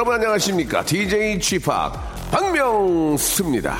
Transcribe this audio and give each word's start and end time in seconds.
여러분 0.00 0.14
안녕하십니까 0.14 0.82
DJ 0.82 1.38
취팍 1.38 2.30
박명수입니다 2.30 3.76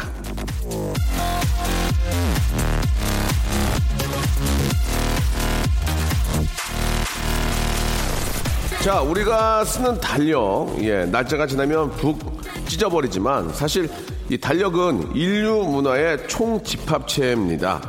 자, 8.83 9.01
우리가 9.01 9.65
쓰는 9.65 9.99
달력, 9.99 10.77
예, 10.83 11.07
날짜가 11.07 11.47
지나면 11.47 11.91
북 11.93 12.43
찢어버리지만 12.69 13.55
사실 13.55 13.89
이 14.29 14.37
달력은 14.37 15.17
인류 15.17 15.65
문화의 15.65 16.29
총 16.29 16.63
집합체입니다. 16.63 17.81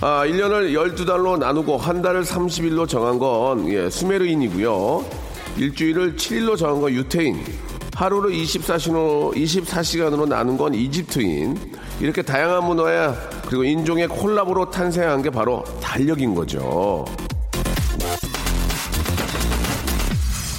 아, 0.00 0.24
1년을 0.26 0.72
12달로 0.72 1.38
나누고 1.38 1.76
한 1.76 2.02
달을 2.02 2.24
30일로 2.24 2.88
정한 2.88 3.20
건 3.20 3.68
예, 3.68 3.88
수메르인이고요. 3.88 5.26
일주일을 5.58 6.16
7일로 6.16 6.58
정한 6.58 6.80
건 6.82 6.92
유태인, 6.92 7.42
하루를 7.96 8.30
24시간으로, 8.30 9.34
24시간으로 9.34 10.28
나눈 10.28 10.58
건 10.58 10.74
이집트인. 10.74 11.56
이렇게 11.98 12.20
다양한 12.20 12.66
문화야 12.66 13.14
그리고 13.46 13.64
인종의 13.64 14.08
콜라보로 14.08 14.70
탄생한 14.70 15.22
게 15.22 15.30
바로 15.30 15.64
달력인 15.80 16.34
거죠. 16.34 17.06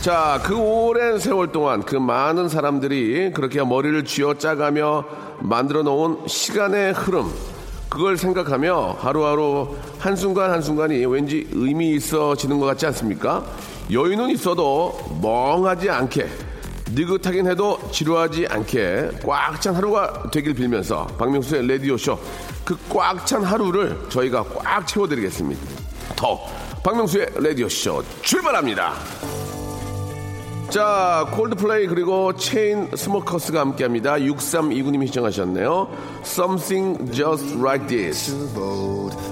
자, 0.01 0.41
그 0.43 0.55
오랜 0.55 1.19
세월 1.19 1.51
동안 1.51 1.83
그 1.83 1.95
많은 1.95 2.49
사람들이 2.49 3.31
그렇게 3.33 3.63
머리를 3.63 4.03
쥐어 4.05 4.39
짜가며 4.39 5.05
만들어 5.39 5.83
놓은 5.83 6.27
시간의 6.27 6.93
흐름. 6.93 7.31
그걸 7.87 8.17
생각하며 8.17 8.97
하루하루 8.99 9.75
한순간 9.99 10.49
한순간이 10.49 11.05
왠지 11.05 11.47
의미 11.51 11.91
있어지는 11.91 12.59
것 12.59 12.65
같지 12.65 12.87
않습니까? 12.87 13.45
여유는 13.91 14.31
있어도 14.31 14.97
멍하지 15.21 15.89
않게, 15.89 16.27
느긋하긴 16.93 17.47
해도 17.47 17.79
지루하지 17.91 18.47
않게 18.49 19.19
꽉 19.25 19.59
찬 19.61 19.75
하루가 19.75 20.29
되길 20.31 20.53
빌면서 20.53 21.05
박명수의 21.17 21.67
라디오쇼 21.67 22.17
그 22.65 22.77
꽉 22.89 23.25
찬 23.25 23.43
하루를 23.43 23.97
저희가 24.09 24.43
꽉 24.43 24.85
채워드리겠습니다. 24.87 25.61
더 26.15 26.39
박명수의 26.83 27.27
라디오쇼 27.35 28.03
출발합니다. 28.21 28.93
자, 30.69 31.25
콜드플레이 31.31 31.87
그리고 31.87 32.35
체인스모커스가 32.35 33.61
함께합니다. 33.61 34.15
6329님이 34.15 35.07
신청하셨네요. 35.07 35.87
Something 36.23 37.11
just 37.13 37.55
like 37.55 37.87
this. 37.87 38.31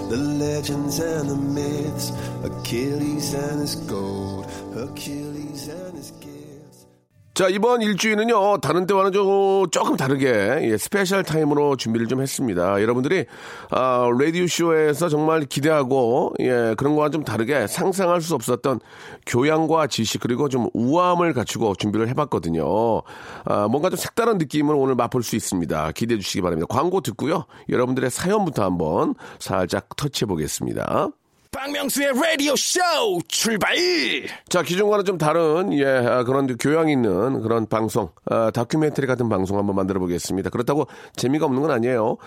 The 0.09 0.17
legends 0.39 1.01
and 1.01 1.29
the 1.29 1.37
myths, 1.37 2.13
Achilles 2.45 3.35
and 3.35 3.59
his 3.59 3.75
gold, 3.85 4.47
Achilles 4.75 5.69
and 5.69 5.97
his. 5.97 6.13
자, 7.35 7.49
이번 7.49 7.81
일주일은요, 7.81 8.59
다른 8.61 8.87
때와는 8.87 9.11
좀, 9.11 9.69
조금 9.69 9.97
다르게, 9.97 10.29
예, 10.61 10.77
스페셜 10.77 11.21
타임으로 11.21 11.75
준비를 11.75 12.07
좀 12.07 12.21
했습니다. 12.21 12.81
여러분들이, 12.81 13.25
아, 13.71 14.09
라디오쇼에서 14.17 15.09
정말 15.09 15.41
기대하고, 15.41 16.33
예, 16.39 16.75
그런 16.77 16.95
거와 16.95 17.09
좀 17.09 17.25
다르게 17.25 17.67
상상할 17.67 18.21
수 18.21 18.35
없었던 18.35 18.79
교양과 19.25 19.87
지식, 19.87 20.21
그리고 20.21 20.47
좀 20.47 20.69
우아함을 20.73 21.33
갖추고 21.33 21.75
준비를 21.75 22.07
해봤거든요. 22.07 23.01
아, 23.43 23.67
뭔가 23.67 23.89
좀 23.89 23.97
색다른 23.97 24.37
느낌을 24.37 24.73
오늘 24.73 24.95
맛볼 24.95 25.21
수 25.21 25.35
있습니다. 25.35 25.91
기대해 25.91 26.17
주시기 26.17 26.41
바랍니다. 26.41 26.67
광고 26.69 27.01
듣고요. 27.01 27.47
여러분들의 27.67 28.11
사연부터 28.11 28.63
한번 28.63 29.13
살짝 29.39 29.89
터치해 29.97 30.25
보겠습니다. 30.25 31.09
박명수의 31.55 32.11
라디오 32.21 32.53
쇼 32.57 32.81
출발! 33.29 33.75
자, 34.49 34.61
기존과는 34.61 35.05
좀 35.05 35.17
다른, 35.17 35.71
예, 35.71 35.85
아, 35.85 36.23
그런 36.25 36.47
교양 36.57 36.89
있는 36.89 37.41
그런 37.41 37.65
방송, 37.65 38.09
아, 38.25 38.51
다큐멘터리 38.51 39.07
같은 39.07 39.29
방송 39.29 39.57
한번 39.57 39.75
만들어 39.75 40.01
보겠습니다. 40.01 40.49
그렇다고 40.49 40.87
재미가 41.15 41.45
없는 41.45 41.61
건 41.61 41.71
아니에요. 41.71 42.17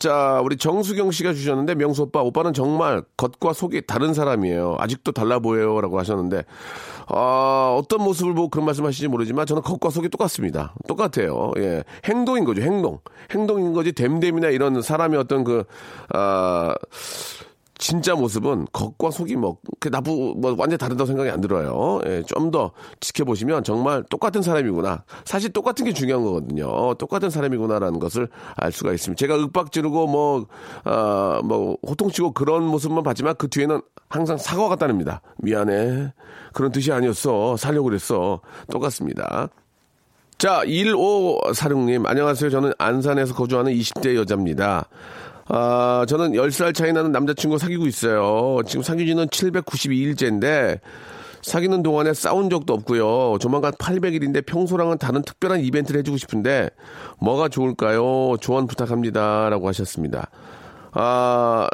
자, 0.00 0.40
우리 0.42 0.56
정수경 0.56 1.12
씨가 1.12 1.32
주셨는데, 1.32 1.76
명수 1.76 2.02
오빠, 2.02 2.22
오빠는 2.22 2.54
정말 2.54 3.02
겉과 3.16 3.52
속이 3.52 3.86
다른 3.86 4.14
사람이에요. 4.14 4.76
아직도 4.80 5.12
달라 5.12 5.38
보여요. 5.38 5.80
라고 5.80 6.00
하셨는데, 6.00 6.42
아, 7.06 7.76
어떤 7.78 8.02
모습을 8.02 8.34
보고 8.34 8.48
그런 8.48 8.66
말씀 8.66 8.84
하시는지 8.84 9.08
모르지만 9.08 9.46
저는 9.46 9.62
겉과 9.62 9.90
속이 9.90 10.08
똑같습니다. 10.08 10.74
똑같아요. 10.88 11.52
예. 11.58 11.84
행동인 12.04 12.44
거죠, 12.44 12.62
행동. 12.62 12.98
행동인 13.30 13.72
거지, 13.72 13.92
댐댐이나 13.92 14.48
이런 14.48 14.82
사람의 14.82 15.20
어떤 15.20 15.44
그, 15.44 15.62
아, 16.12 16.74
진짜 17.82 18.14
모습은 18.14 18.68
겉과 18.72 19.10
속이 19.10 19.34
뭐, 19.34 19.56
그 19.80 19.88
나쁘, 19.88 20.34
뭐, 20.36 20.54
완전 20.56 20.74
히 20.74 20.78
다르다고 20.78 21.04
생각이 21.04 21.28
안 21.30 21.40
들어요. 21.40 22.00
예, 22.06 22.22
좀 22.22 22.52
더 22.52 22.70
지켜보시면 23.00 23.64
정말 23.64 24.04
똑같은 24.10 24.42
사람이구나. 24.42 25.04
사실 25.24 25.50
똑같은 25.52 25.86
게 25.86 25.92
중요한 25.92 26.22
거거든요. 26.22 26.94
똑같은 26.94 27.30
사람이구나라는 27.30 27.98
것을 27.98 28.28
알 28.56 28.70
수가 28.70 28.92
있습니다. 28.92 29.18
제가 29.18 29.36
윽박 29.36 29.72
지르고 29.72 30.06
뭐, 30.06 30.46
아, 30.84 31.40
뭐, 31.44 31.76
호통치고 31.84 32.32
그런 32.32 32.62
모습만 32.64 33.02
봤지만 33.02 33.34
그 33.36 33.48
뒤에는 33.48 33.80
항상 34.08 34.36
사과가 34.36 34.76
따릅니다. 34.76 35.22
미안해. 35.38 36.12
그런 36.52 36.70
뜻이 36.70 36.92
아니었어. 36.92 37.56
살려고 37.56 37.88
그랬어. 37.88 38.40
똑같습니다. 38.70 39.48
자, 40.38 40.62
1546님, 40.64 42.06
안녕하세요. 42.06 42.50
저는 42.50 42.72
안산에서 42.76 43.34
거주하는 43.34 43.72
20대 43.72 44.16
여자입니다. 44.16 44.88
아, 45.48 46.04
저는 46.08 46.32
10살 46.32 46.74
차이 46.74 46.92
나는 46.92 47.12
남자친구 47.12 47.58
사귀고 47.58 47.86
있어요. 47.86 48.60
지금 48.66 48.82
사귄 48.82 49.06
지는 49.06 49.26
792일째인데, 49.26 50.80
사귀는 51.42 51.82
동안에 51.82 52.14
싸운 52.14 52.48
적도 52.50 52.72
없고요. 52.72 53.38
조만간 53.40 53.72
800일인데 53.72 54.46
평소랑은 54.46 54.98
다른 54.98 55.22
특별한 55.22 55.60
이벤트를 55.60 55.98
해주고 56.00 56.16
싶은데, 56.16 56.70
뭐가 57.18 57.48
좋을까요? 57.48 58.36
조언 58.40 58.66
부탁합니다. 58.66 59.50
라고 59.50 59.66
하셨습니다. 59.68 60.30
아, 60.92 61.68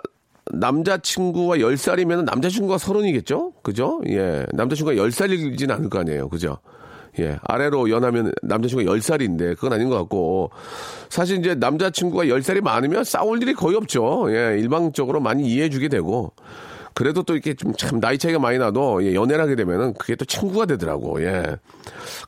남자친구가 0.50 1.56
10살이면 1.56 2.24
남자친구가 2.24 2.76
30이겠죠? 2.76 3.52
그죠? 3.62 4.00
예. 4.08 4.46
남자친구가 4.52 4.96
10살이진 4.96 5.70
않을 5.70 5.90
거 5.90 5.98
아니에요. 5.98 6.30
그죠? 6.30 6.58
예, 7.18 7.38
아래로 7.42 7.90
연하면 7.90 8.32
남자친구가 8.42 8.92
10살인데 8.92 9.56
그건 9.56 9.72
아닌 9.72 9.88
것 9.88 9.96
같고 9.96 10.50
사실 11.08 11.38
이제 11.38 11.54
남자친구가 11.54 12.24
10살이 12.24 12.60
많으면 12.60 13.04
싸울 13.04 13.42
일이 13.42 13.54
거의 13.54 13.76
없죠. 13.76 14.26
예, 14.30 14.58
일방적으로 14.58 15.20
많이 15.20 15.44
이해해주게 15.48 15.88
되고 15.88 16.32
그래도 16.94 17.22
또 17.22 17.34
이렇게 17.34 17.54
좀 17.54 17.72
참 17.76 18.00
나이 18.00 18.18
차이가 18.18 18.38
많이 18.40 18.58
나도 18.58 19.04
예, 19.04 19.14
연애를 19.14 19.40
하게 19.42 19.54
되면은 19.54 19.94
그게 19.94 20.16
또 20.16 20.24
친구가 20.24 20.66
되더라고. 20.66 21.22
예. 21.22 21.56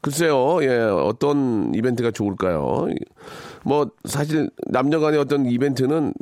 글쎄요, 0.00 0.62
예, 0.62 0.78
어떤 0.78 1.72
이벤트가 1.74 2.10
좋을까요? 2.12 2.86
뭐, 3.64 3.90
사실, 4.04 4.48
남녀 4.68 5.00
간의 5.00 5.18
어떤 5.20 5.44
이벤트는 5.46 6.14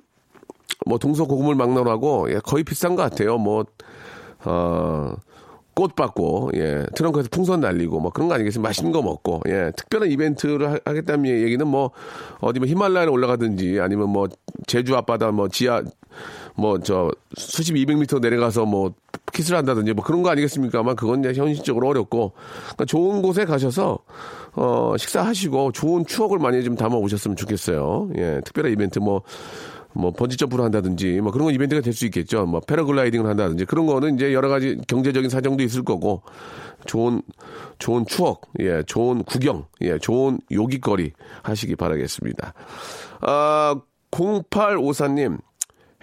뭐, 0.86 0.98
동서고금을 0.98 1.54
막론하고, 1.54 2.32
예, 2.32 2.40
거의 2.42 2.64
비싼 2.64 2.96
것 2.96 3.02
같아요. 3.02 3.36
뭐, 3.38 3.64
어, 4.44 5.14
꽃 5.78 5.94
받고, 5.94 6.50
예, 6.56 6.84
트렁크에서 6.96 7.28
풍선 7.30 7.60
날리고, 7.60 8.00
뭐 8.00 8.10
그런 8.10 8.26
거 8.26 8.34
아니겠습니까? 8.34 8.68
맛있는 8.68 8.90
거 8.90 9.00
먹고, 9.00 9.42
예, 9.46 9.70
특별한 9.76 10.10
이벤트를 10.10 10.72
하, 10.72 10.78
하겠다는 10.84 11.26
얘기는 11.26 11.64
뭐, 11.64 11.92
어디 12.40 12.58
뭐 12.58 12.66
히말라야를 12.66 13.12
올라가든지, 13.12 13.78
아니면 13.80 14.08
뭐, 14.08 14.26
제주 14.66 14.96
앞바다 14.96 15.30
뭐 15.30 15.46
지하, 15.46 15.84
뭐, 16.56 16.80
저, 16.80 17.12
수십 17.36 17.74
200m 17.74 18.20
내려가서 18.20 18.66
뭐, 18.66 18.92
키스를 19.32 19.56
한다든지 19.56 19.92
뭐 19.92 20.02
그런 20.02 20.24
거 20.24 20.30
아니겠습니까? 20.30 20.80
아마 20.80 20.94
그건 20.94 21.20
이제 21.20 21.40
현실적으로 21.40 21.86
어렵고, 21.86 22.32
그러니까 22.62 22.84
좋은 22.84 23.22
곳에 23.22 23.44
가셔서, 23.44 24.00
어, 24.54 24.94
식사하시고 24.98 25.70
좋은 25.70 26.04
추억을 26.06 26.40
많이 26.40 26.64
좀 26.64 26.74
담아 26.74 26.96
오셨으면 26.96 27.36
좋겠어요. 27.36 28.10
예, 28.16 28.40
특별한 28.44 28.72
이벤트 28.72 28.98
뭐, 28.98 29.22
뭐 29.98 30.12
번지 30.12 30.36
점프를 30.36 30.64
한다든지 30.64 31.20
뭐 31.20 31.32
그런 31.32 31.46
건 31.46 31.54
이벤트가 31.54 31.82
될 31.82 31.92
수 31.92 32.06
있겠죠. 32.06 32.46
뭐 32.46 32.60
패러글라이딩을 32.60 33.26
한다든지 33.26 33.64
그런 33.64 33.86
거는 33.86 34.14
이제 34.14 34.32
여러 34.32 34.48
가지 34.48 34.78
경제적인 34.86 35.28
사정도 35.28 35.64
있을 35.64 35.82
거고 35.82 36.22
좋은 36.86 37.20
좋은 37.80 38.06
추억, 38.06 38.42
예, 38.60 38.84
좋은 38.84 39.24
구경, 39.24 39.66
예, 39.80 39.98
좋은 39.98 40.38
요깃거리 40.52 41.12
하시기 41.42 41.74
바라겠습니다. 41.74 42.54
아, 43.22 43.80
0854님 44.12 45.38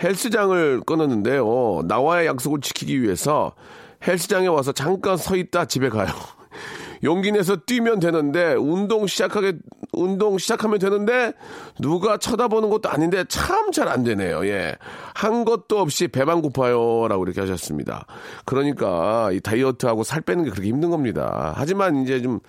헬스장을 0.04 0.82
끊었는데요. 0.82 1.84
나와의 1.88 2.28
약속을 2.28 2.60
지키기 2.60 3.02
위해서 3.02 3.54
헬스장에 4.06 4.48
와서 4.48 4.74
잠깐 4.74 5.16
서 5.16 5.38
있다 5.38 5.66
집에 5.66 5.88
가요. 5.88 6.08
용기 7.06 7.32
내서 7.32 7.56
뛰면 7.56 8.00
되는데 8.02 8.54
운동 8.56 9.08
시작하게 9.08 9.54
운동 9.94 10.38
시작하면 10.38 10.80
되는데 10.80 11.32
누가 11.80 12.18
쳐다보는 12.18 12.70
것도 12.70 12.90
아닌데 12.90 13.24
참 13.30 13.72
잘 13.72 13.88
안 13.88 14.04
되네요. 14.04 14.46
예. 14.48 14.76
한 15.14 15.46
것도 15.46 15.80
없이 15.80 16.08
배만 16.08 16.42
고파요라고 16.42 17.24
이렇게 17.24 17.40
하셨습니다. 17.42 18.06
그러니까 18.46 19.32
이 19.32 19.40
다이어트하고 19.40 20.04
살 20.04 20.22
빼는 20.22 20.44
게 20.46 20.50
그렇게 20.50 20.68
힘든 20.68 20.90
겁니다. 20.90 21.54
하지만 21.56 22.04
이제 22.04 22.22
좀 22.22 22.40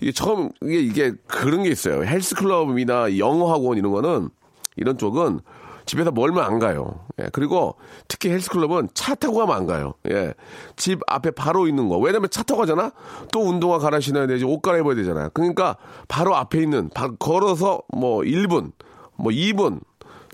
이게 0.00 0.12
처음 0.12 0.50
이게 0.62 0.78
이게 0.80 1.12
그런 1.26 1.62
게 1.62 1.70
있어요. 1.70 2.04
헬스클럽이나 2.04 3.18
영어 3.18 3.52
학원 3.52 3.76
이런 3.76 3.92
거는 3.92 4.28
이런 4.76 4.96
쪽은 4.98 5.40
집에서 5.86 6.10
멀면 6.10 6.44
안 6.44 6.58
가요. 6.58 7.00
예, 7.20 7.28
그리고 7.32 7.76
특히 8.08 8.30
헬스클럽은 8.30 8.88
차 8.94 9.14
타고 9.14 9.38
가면 9.38 9.56
안 9.56 9.66
가요. 9.66 9.94
예. 10.10 10.34
집 10.76 11.00
앞에 11.06 11.30
바로 11.32 11.66
있는 11.68 11.88
거. 11.88 11.98
왜냐면 11.98 12.30
차 12.30 12.42
타고 12.42 12.60
가잖아? 12.60 12.92
또 13.32 13.40
운동화 13.40 13.78
갈아 13.78 14.00
신어야 14.00 14.26
되지, 14.26 14.44
옷 14.44 14.60
갈아입어야 14.60 14.94
되잖아요. 14.96 15.30
그러니까 15.34 15.76
바로 16.08 16.36
앞에 16.36 16.62
있는, 16.62 16.88
바, 16.94 17.10
걸어서 17.16 17.82
뭐 17.92 18.20
1분, 18.20 18.72
뭐 19.16 19.30
2분, 19.30 19.80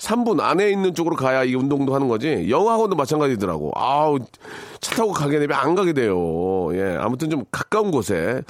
3분 0.00 0.40
안에 0.40 0.70
있는 0.70 0.94
쪽으로 0.94 1.14
가야 1.14 1.44
이 1.44 1.54
운동도 1.54 1.94
하는 1.94 2.08
거지. 2.08 2.46
영어학원도 2.48 2.96
마찬가지더라고. 2.96 3.72
아우, 3.76 4.18
차 4.80 4.96
타고 4.96 5.12
가게 5.12 5.38
되면 5.38 5.58
안 5.58 5.74
가게 5.74 5.92
돼요. 5.92 6.68
예, 6.72 6.96
아무튼 6.98 7.28
좀 7.28 7.44
가까운 7.50 7.90
곳에 7.90 8.42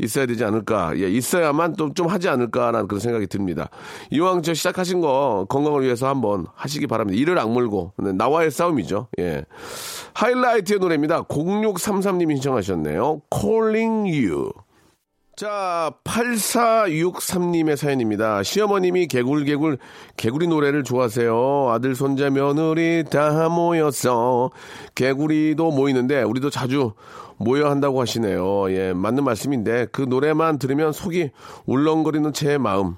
있어야 0.00 0.26
되지 0.26 0.44
않을까. 0.44 0.98
예, 0.98 1.08
있어야만 1.08 1.76
또좀 1.76 2.08
하지 2.08 2.28
않을까라는 2.28 2.88
그런 2.88 3.00
생각이 3.00 3.28
듭니다. 3.28 3.70
이왕 4.10 4.42
저 4.42 4.52
시작하신 4.52 5.00
거 5.00 5.46
건강을 5.48 5.84
위해서 5.84 6.08
한번 6.08 6.46
하시기 6.54 6.88
바랍니다. 6.88 7.18
이를 7.18 7.38
악물고. 7.38 7.92
네, 7.98 8.12
나와의 8.12 8.50
싸움이죠. 8.50 9.06
예. 9.20 9.44
하이라이트의 10.14 10.80
노래입니다. 10.80 11.22
0633님이 11.22 12.34
신청하셨네요. 12.34 13.22
Calling 13.32 14.26
You. 14.26 14.50
자, 15.36 15.92
8463님의 16.04 17.76
사연입니다. 17.76 18.42
시어머님이 18.42 19.06
개굴개굴, 19.06 19.76
개구리 20.16 20.46
노래를 20.46 20.82
좋아하세요. 20.82 21.68
아들, 21.72 21.94
손자, 21.94 22.30
며느리 22.30 23.04
다 23.04 23.50
모였어. 23.50 24.50
개구리도 24.94 25.72
모이는데, 25.72 26.22
우리도 26.22 26.48
자주 26.48 26.94
모여 27.36 27.68
한다고 27.68 28.00
하시네요. 28.00 28.72
예, 28.72 28.94
맞는 28.94 29.24
말씀인데, 29.24 29.88
그 29.92 30.00
노래만 30.00 30.58
들으면 30.58 30.92
속이 30.92 31.32
울렁거리는 31.66 32.32
제 32.32 32.56
마음. 32.56 32.96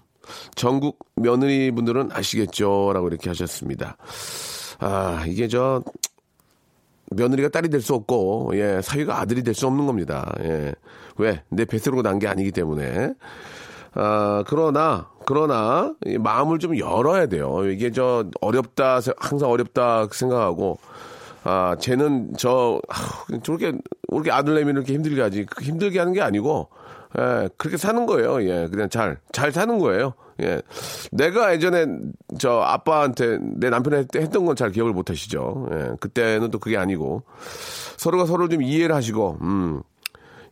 전국 0.54 1.00
며느리 1.16 1.72
분들은 1.72 2.10
아시겠죠? 2.12 2.92
라고 2.94 3.08
이렇게 3.08 3.30
하셨습니다. 3.30 3.96
아, 4.78 5.24
이게 5.26 5.48
저, 5.48 5.82
며느리가 7.10 7.48
딸이 7.48 7.68
될 7.70 7.80
수 7.80 7.94
없고, 7.94 8.52
예, 8.54 8.80
사위가 8.82 9.20
아들이 9.20 9.42
될 9.42 9.54
수 9.54 9.66
없는 9.66 9.86
겁니다. 9.86 10.32
예. 10.42 10.74
왜? 11.16 11.42
내 11.48 11.64
뱃으로 11.64 12.02
난 12.02 12.18
게 12.18 12.28
아니기 12.28 12.52
때문에. 12.52 13.14
아, 13.94 14.44
그러나, 14.46 15.08
그러나, 15.26 15.94
이 16.06 16.18
마음을 16.18 16.58
좀 16.58 16.78
열어야 16.78 17.26
돼요. 17.26 17.64
이게 17.70 17.90
저, 17.90 18.26
어렵다, 18.40 19.00
항상 19.18 19.50
어렵다 19.50 20.08
생각하고, 20.12 20.78
아, 21.44 21.76
쟤는 21.80 22.34
저, 22.36 22.80
아, 22.88 22.94
저렇게, 23.42 23.72
저렇게 24.10 24.30
아들 24.30 24.54
내면 24.54 24.76
이렇게 24.76 24.92
힘들게 24.94 25.20
하지. 25.22 25.46
그 25.46 25.64
힘들게 25.64 25.98
하는 25.98 26.12
게 26.12 26.20
아니고, 26.20 26.68
예, 27.18 27.48
그렇게 27.56 27.76
사는 27.76 28.04
거예요. 28.06 28.42
예, 28.42 28.68
그냥 28.68 28.88
잘, 28.90 29.18
잘 29.32 29.52
사는 29.52 29.78
거예요. 29.78 30.14
예. 30.40 30.60
내가 31.10 31.52
예전에 31.54 31.86
저 32.38 32.60
아빠한테 32.60 33.38
내 33.40 33.70
남편한테 33.70 34.20
했던 34.20 34.44
건 34.44 34.54
잘 34.56 34.70
기억을 34.70 34.92
못 34.92 35.10
하시죠. 35.10 35.68
예. 35.72 35.90
그때는 36.00 36.50
또 36.50 36.58
그게 36.58 36.76
아니고 36.76 37.22
서로가 37.96 38.26
서로 38.26 38.48
좀 38.48 38.62
이해를 38.62 38.94
하시고, 38.94 39.38
음. 39.42 39.82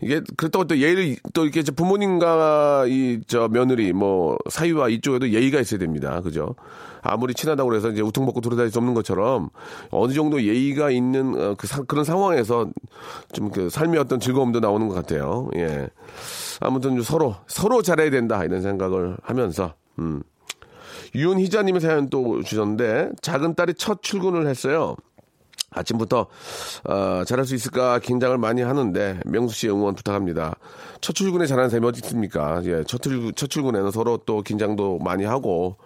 이게 0.03 0.21
그렇다고 0.37 0.67
또 0.67 0.77
예의를 0.79 1.17
또 1.33 1.45
이렇게 1.45 1.63
부모님과 1.63 2.85
이 2.89 3.21
저 3.27 3.49
며느리 3.49 3.93
뭐 3.93 4.37
사위와 4.51 4.89
이쪽에도 4.91 5.31
예의가 5.31 5.61
있어야 5.61 5.79
됩니다. 5.81 6.21
그죠? 6.21 6.55
아무리 7.03 7.35
친하다고 7.35 7.69
그래서 7.69 7.89
이제 7.91 8.03
우퉁 8.03 8.25
먹고 8.27 8.41
돌아다닐 8.41 8.71
수 8.71 8.79
없는 8.79 8.93
것처럼 8.95 9.49
어느 9.91 10.13
정도 10.13 10.43
예의가 10.43 10.91
있는 10.91 11.35
어, 11.41 11.55
그 11.57 11.67
사, 11.67 11.83
그런 11.83 12.05
상황에서 12.05 12.69
좀 13.33 13.51
그 13.51 13.71
삶의 13.71 13.99
어떤 14.01 14.21
즐거움도 14.21 14.61
나오는 14.61 14.89
것 14.89 14.95
같아요. 14.95 15.49
예. 15.57 15.89
아무튼 16.61 17.01
서로 17.03 17.37
서로 17.47 17.81
잘해야 17.83 18.11
된다 18.11 18.45
이런 18.45 18.61
생각을 18.61 19.17
하면서 19.23 19.75
음. 19.99 20.23
윤희자님의 21.15 21.81
사연 21.81 22.11
또 22.11 22.43
주셨는데 22.43 23.11
작은 23.23 23.55
딸이 23.55 23.75
첫 23.75 24.03
출근을 24.03 24.47
했어요. 24.49 24.97
아침부터 25.77 26.27
어, 26.85 27.23
잘할 27.27 27.45
수 27.47 27.55
있을까 27.55 27.99
긴장을 27.99 28.37
많이 28.39 28.63
하는데 28.63 29.21
명수 29.25 29.55
씨 29.55 29.69
응원 29.69 29.95
부탁합니다. 29.95 30.57
첫 31.01 31.15
출근에 31.15 31.47
잘하는 31.47 31.71
사람이 31.71 31.87
어디 31.87 32.01
있습니까? 32.05 32.61
예, 32.65 32.83
첫, 32.87 33.03
출근, 33.03 33.33
첫 33.37 33.49
출근에는 33.51 33.91
서로 33.91 34.19
또 34.19 34.43
긴장도 34.43 34.99
많이 34.99 35.25
하고 35.25 35.77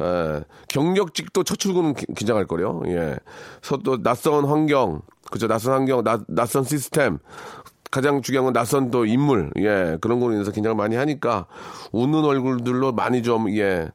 예, 0.00 0.42
경력직도 0.68 1.44
첫 1.44 1.58
출근은 1.58 1.94
기, 1.94 2.06
긴장할 2.14 2.46
거요. 2.46 2.82
예, 2.86 3.16
서또 3.62 4.02
낯선 4.02 4.44
환경, 4.44 5.02
그죠? 5.30 5.46
낯선 5.48 5.72
환경, 5.72 6.04
나, 6.04 6.22
낯선 6.28 6.64
시스템, 6.64 7.18
가장 7.90 8.22
중요한 8.22 8.44
건 8.44 8.52
낯선 8.52 8.90
또 8.90 9.06
인물, 9.06 9.50
예, 9.58 9.96
그런 10.00 10.20
거로 10.20 10.32
인해서 10.34 10.50
긴장을 10.50 10.76
많이 10.76 10.96
하니까 10.96 11.46
웃는 11.92 12.24
얼굴들로 12.24 12.92
많이 12.92 13.22
좀, 13.22 13.50
예, 13.56 13.88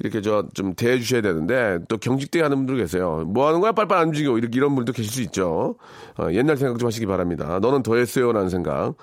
이렇게 0.00 0.20
저 0.22 0.44
좀 0.54 0.74
대해주셔야 0.74 1.22
되는데 1.22 1.78
또 1.88 1.98
경직대 1.98 2.40
하는 2.40 2.58
분들 2.58 2.76
계세요. 2.78 3.24
뭐 3.26 3.48
하는 3.48 3.60
거야? 3.60 3.72
빨빨 3.72 3.98
안 3.98 4.08
움직여. 4.08 4.36
이렇게 4.38 4.56
이런 4.56 4.74
분도 4.74 4.92
계실 4.92 5.12
수 5.12 5.22
있죠. 5.22 5.76
어, 6.18 6.28
옛날 6.32 6.56
생각 6.56 6.78
좀 6.78 6.86
하시기 6.86 7.06
바랍니다. 7.06 7.58
너는 7.60 7.82
더 7.82 7.96
했어요. 7.96 8.32
라는 8.32 8.48
생각. 8.48 8.94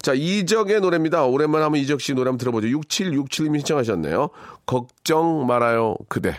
자, 0.00 0.12
이적의 0.14 0.80
노래입니다. 0.80 1.24
오랜만에 1.26 1.62
한번 1.64 1.80
이적 1.80 2.00
씨 2.00 2.14
노래 2.14 2.28
한번 2.28 2.38
들어보죠. 2.38 2.68
6767님이 2.68 3.58
신청하셨네요. 3.58 4.30
걱정 4.66 5.46
말아요, 5.46 5.96
그대. 6.08 6.36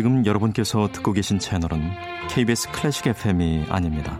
지금 0.00 0.24
여러분께서 0.24 0.88
듣고 0.90 1.12
계신 1.12 1.38
채널은 1.38 1.78
KBS 2.30 2.70
클래식 2.72 3.06
FM이 3.08 3.66
아닙니다. 3.68 4.18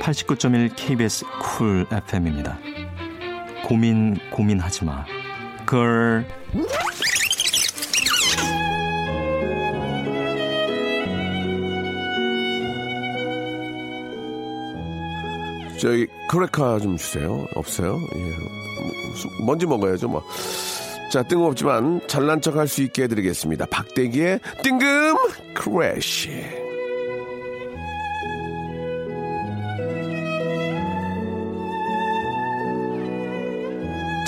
89.1 0.00 0.72
KBS 0.74 1.26
쿨 1.38 1.86
FM입니다. 1.92 2.58
고민 3.62 4.16
고민하지 4.30 4.86
마. 4.86 5.04
Girl 5.66 6.26
저희 15.78 16.06
크래카 16.30 16.78
좀 16.78 16.96
주세요. 16.96 17.46
없어요? 17.54 18.00
예. 18.14 19.44
먼지 19.44 19.66
먹어야죠, 19.66 20.08
뭐. 20.08 20.24
자, 21.16 21.22
뜬금없지만 21.22 22.02
잘난 22.08 22.42
척 22.42 22.56
할 22.56 22.68
수 22.68 22.82
있게 22.82 23.04
해드리겠습니다. 23.04 23.64
박대기의 23.70 24.38
뜬금 24.62 25.16
크래쉬. 25.54 26.28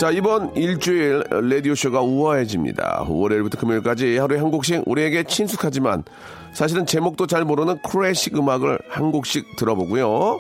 자, 0.00 0.10
이번 0.10 0.56
일주일 0.56 1.24
라디오쇼가 1.28 2.00
우아해집니다. 2.00 3.04
월요일부터 3.06 3.58
금요일까지 3.58 4.16
하루에 4.16 4.38
한 4.38 4.50
곡씩 4.50 4.84
우리에게 4.86 5.24
친숙하지만 5.24 6.04
사실은 6.54 6.86
제목도 6.86 7.26
잘 7.26 7.44
모르는 7.44 7.82
클래식 7.82 8.34
음악을 8.34 8.78
한 8.88 9.12
곡씩 9.12 9.56
들어보고요. 9.58 10.38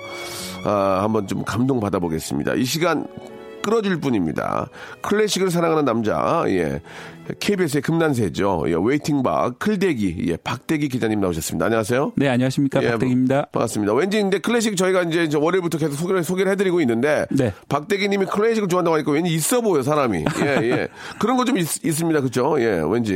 아, 0.64 1.00
한번 1.02 1.26
좀 1.26 1.44
감동 1.44 1.78
받아보겠습니다. 1.78 2.54
이 2.54 2.64
시간 2.64 3.06
끌어줄 3.68 4.00
뿐입니다. 4.00 4.70
클래식을 5.02 5.50
사랑하는 5.50 5.84
남자, 5.84 6.42
예. 6.48 6.80
KBS의 7.38 7.82
금난새죠. 7.82 8.64
예, 8.68 8.74
waiting박, 8.80 9.58
클대기, 9.58 10.24
예, 10.28 10.36
박대기 10.38 10.88
기자님 10.88 11.20
나오셨습니다. 11.20 11.66
안녕하세요. 11.66 12.12
네, 12.16 12.28
안녕하십니까. 12.30 12.82
예, 12.82 12.90
박대기입니다. 12.92 13.48
반갑습니다. 13.52 13.92
왠지 13.92 14.18
근데 14.22 14.38
클래식 14.38 14.78
저희가 14.78 15.02
이제 15.02 15.28
월요일부터 15.36 15.76
계속 15.76 15.96
소개를, 15.96 16.24
소개를 16.24 16.50
해드리고 16.52 16.80
있는데. 16.80 17.26
네. 17.30 17.52
박대기 17.68 18.08
님이 18.08 18.24
클래식을 18.24 18.68
좋아한다고 18.68 18.94
하니까 18.94 19.12
왠지 19.12 19.34
있어 19.34 19.60
보여, 19.60 19.82
사람이. 19.82 20.24
예, 20.42 20.46
예. 20.62 20.88
그런 21.20 21.36
거 21.36 21.44
좀 21.44 21.58
있습니다. 21.58 22.20
그죠? 22.22 22.56
예, 22.60 22.82
왠지. 22.88 23.14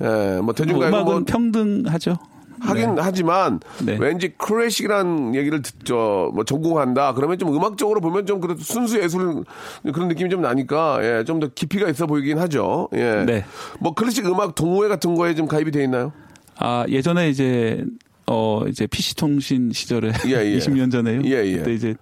예, 0.00 0.04
뭐뭐 0.40 0.54
대중가요 0.54 0.88
음악은 0.88 1.04
뭐 1.04 1.22
평등하죠. 1.26 2.16
하긴 2.60 2.94
네. 2.96 3.02
하지만 3.02 3.60
네. 3.84 3.96
왠지 3.98 4.34
클래식이라는 4.36 5.34
얘기를 5.34 5.62
듣죠. 5.62 6.30
뭐 6.34 6.44
전공한다. 6.44 7.14
그러면 7.14 7.38
좀 7.38 7.54
음악적으로 7.54 8.00
보면 8.00 8.26
좀 8.26 8.40
그래도 8.40 8.60
순수 8.62 9.00
예술 9.00 9.44
그런 9.92 10.08
느낌이 10.08 10.30
좀 10.30 10.42
나니까 10.42 11.00
예, 11.02 11.24
좀 11.24 11.40
더 11.40 11.48
깊이가 11.48 11.88
있어 11.88 12.06
보이긴 12.06 12.38
하죠. 12.38 12.88
예. 12.94 13.24
네. 13.26 13.44
뭐 13.80 13.94
클래식 13.94 14.26
음악 14.26 14.54
동호회 14.54 14.88
같은 14.88 15.14
거에 15.14 15.34
좀 15.34 15.46
가입이 15.46 15.70
돼 15.70 15.82
있나요? 15.84 16.12
아, 16.58 16.84
예전에 16.88 17.30
이제 17.30 17.82
어 18.26 18.62
이제 18.68 18.86
PC 18.86 19.16
통신 19.16 19.72
시절에 19.72 20.12
예, 20.26 20.32
예. 20.32 20.58
20년 20.58 20.92
전에요. 20.92 21.22
예, 21.24 21.44
예. 21.46 21.56
그때 21.56 21.72
이제 21.72 21.94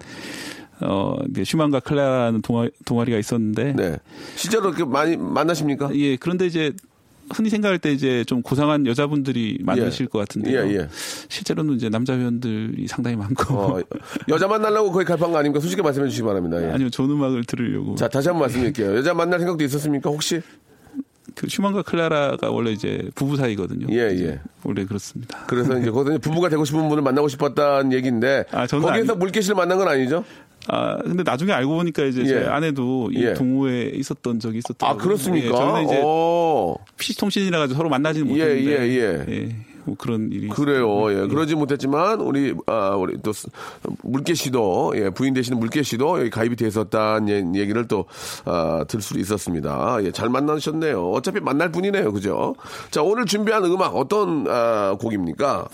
어 0.80 1.14
이제 1.30 1.44
슈만과 1.44 1.80
클라라는 1.80 2.42
동아, 2.42 2.66
동아리가 2.84 3.16
있었는데 3.18 3.74
네. 3.74 3.96
실제로 4.34 4.68
이렇게 4.68 4.84
많이 4.84 5.16
만나십니까? 5.16 5.90
예, 5.94 6.16
그런데 6.16 6.46
이제 6.46 6.72
흔히 7.34 7.50
생각할 7.50 7.78
때 7.78 7.92
이제 7.92 8.24
좀 8.24 8.42
고상한 8.42 8.86
여자분들이 8.86 9.58
많으실 9.62 10.06
것 10.06 10.18
같은데요. 10.20 10.66
예, 10.68 10.76
예. 10.76 10.88
실제로는 11.28 11.74
이제 11.74 11.88
남자 11.88 12.16
회원들이 12.16 12.86
상당히 12.88 13.16
많고 13.16 13.54
어, 13.54 13.80
여자 14.28 14.46
만나려고 14.48 14.92
거의 14.92 15.04
갈판 15.06 15.30
거 15.32 15.38
아닙니까? 15.38 15.60
솔직히 15.60 15.82
말씀해 15.82 16.08
주시기 16.08 16.24
바랍니다. 16.26 16.62
예. 16.62 16.70
아니면 16.70 16.90
좋은 16.90 17.10
음악을 17.10 17.44
들으려고. 17.44 17.94
자, 17.94 18.08
다시 18.08 18.28
한번 18.28 18.42
말씀드릴게요. 18.42 18.96
여자 18.96 19.14
만날 19.14 19.38
생각도 19.40 19.62
있었습니까? 19.64 20.10
혹시? 20.10 20.40
그 21.34 21.46
슈만과 21.48 21.82
클라라가 21.82 22.50
원래 22.50 22.72
이제 22.72 23.08
부부 23.14 23.36
사이거든요. 23.36 23.86
예, 23.90 24.08
예. 24.18 24.40
원래 24.64 24.84
그렇습니다. 24.84 25.44
그래서 25.46 25.78
이제 25.78 25.90
거기서 25.90 26.18
부부가 26.18 26.48
되고 26.48 26.64
싶은 26.64 26.88
분을 26.88 27.02
만나고 27.02 27.28
싶었다는 27.28 27.92
얘기인데 27.92 28.44
아, 28.50 28.66
거기에서 28.66 29.12
아니- 29.12 29.18
물개시를 29.18 29.54
만난 29.54 29.78
건 29.78 29.86
아니죠? 29.88 30.24
아, 30.68 30.98
근데 30.98 31.22
나중에 31.22 31.52
알고 31.52 31.74
보니까 31.76 32.04
이제 32.04 32.24
제 32.24 32.42
예. 32.42 32.46
아내도 32.46 33.10
이 33.12 33.22
예. 33.24 33.34
동호회에 33.34 33.92
있었던 33.94 34.38
적이 34.38 34.58
있었던 34.58 34.88
아, 34.88 34.94
그렇습니까? 34.96 35.46
예, 35.48 35.50
저는 35.50 35.84
이제 35.84 36.02
어. 36.04 36.74
PC통신이라 36.98 37.58
가지고 37.58 37.76
서로 37.78 37.88
만나지는 37.88 38.28
예, 38.36 38.44
못했는데 38.44 38.88
예, 38.90 39.26
예. 39.48 39.56
뭐 39.84 39.96
그런 39.96 40.30
일이 40.30 40.48
그래요. 40.48 40.84
있었거든요. 41.08 41.22
예. 41.24 41.28
그러지 41.28 41.54
못했지만 41.54 42.20
우리 42.20 42.54
아 42.66 42.90
우리 42.96 43.16
또 43.22 43.32
스- 43.32 43.48
물개 44.02 44.34
씨도 44.34 44.92
예, 44.96 45.08
부인 45.10 45.32
되시는 45.32 45.58
물개 45.58 45.82
씨도 45.82 46.20
여기 46.20 46.28
가입이 46.30 46.56
돼 46.56 46.66
있었다는 46.66 47.54
예- 47.56 47.60
얘기를 47.60 47.88
또 47.88 48.04
아, 48.44 48.84
들수 48.86 49.18
있었습니다. 49.18 49.98
예, 50.02 50.12
잘 50.12 50.28
만나셨네요. 50.28 51.10
어차피 51.12 51.40
만날 51.40 51.72
분이네요. 51.72 52.12
그죠? 52.12 52.54
자, 52.90 53.02
오늘 53.02 53.24
준비한 53.24 53.64
음악 53.64 53.96
어떤 53.96 54.44
아, 54.48 54.96
곡입니까? 55.00 55.66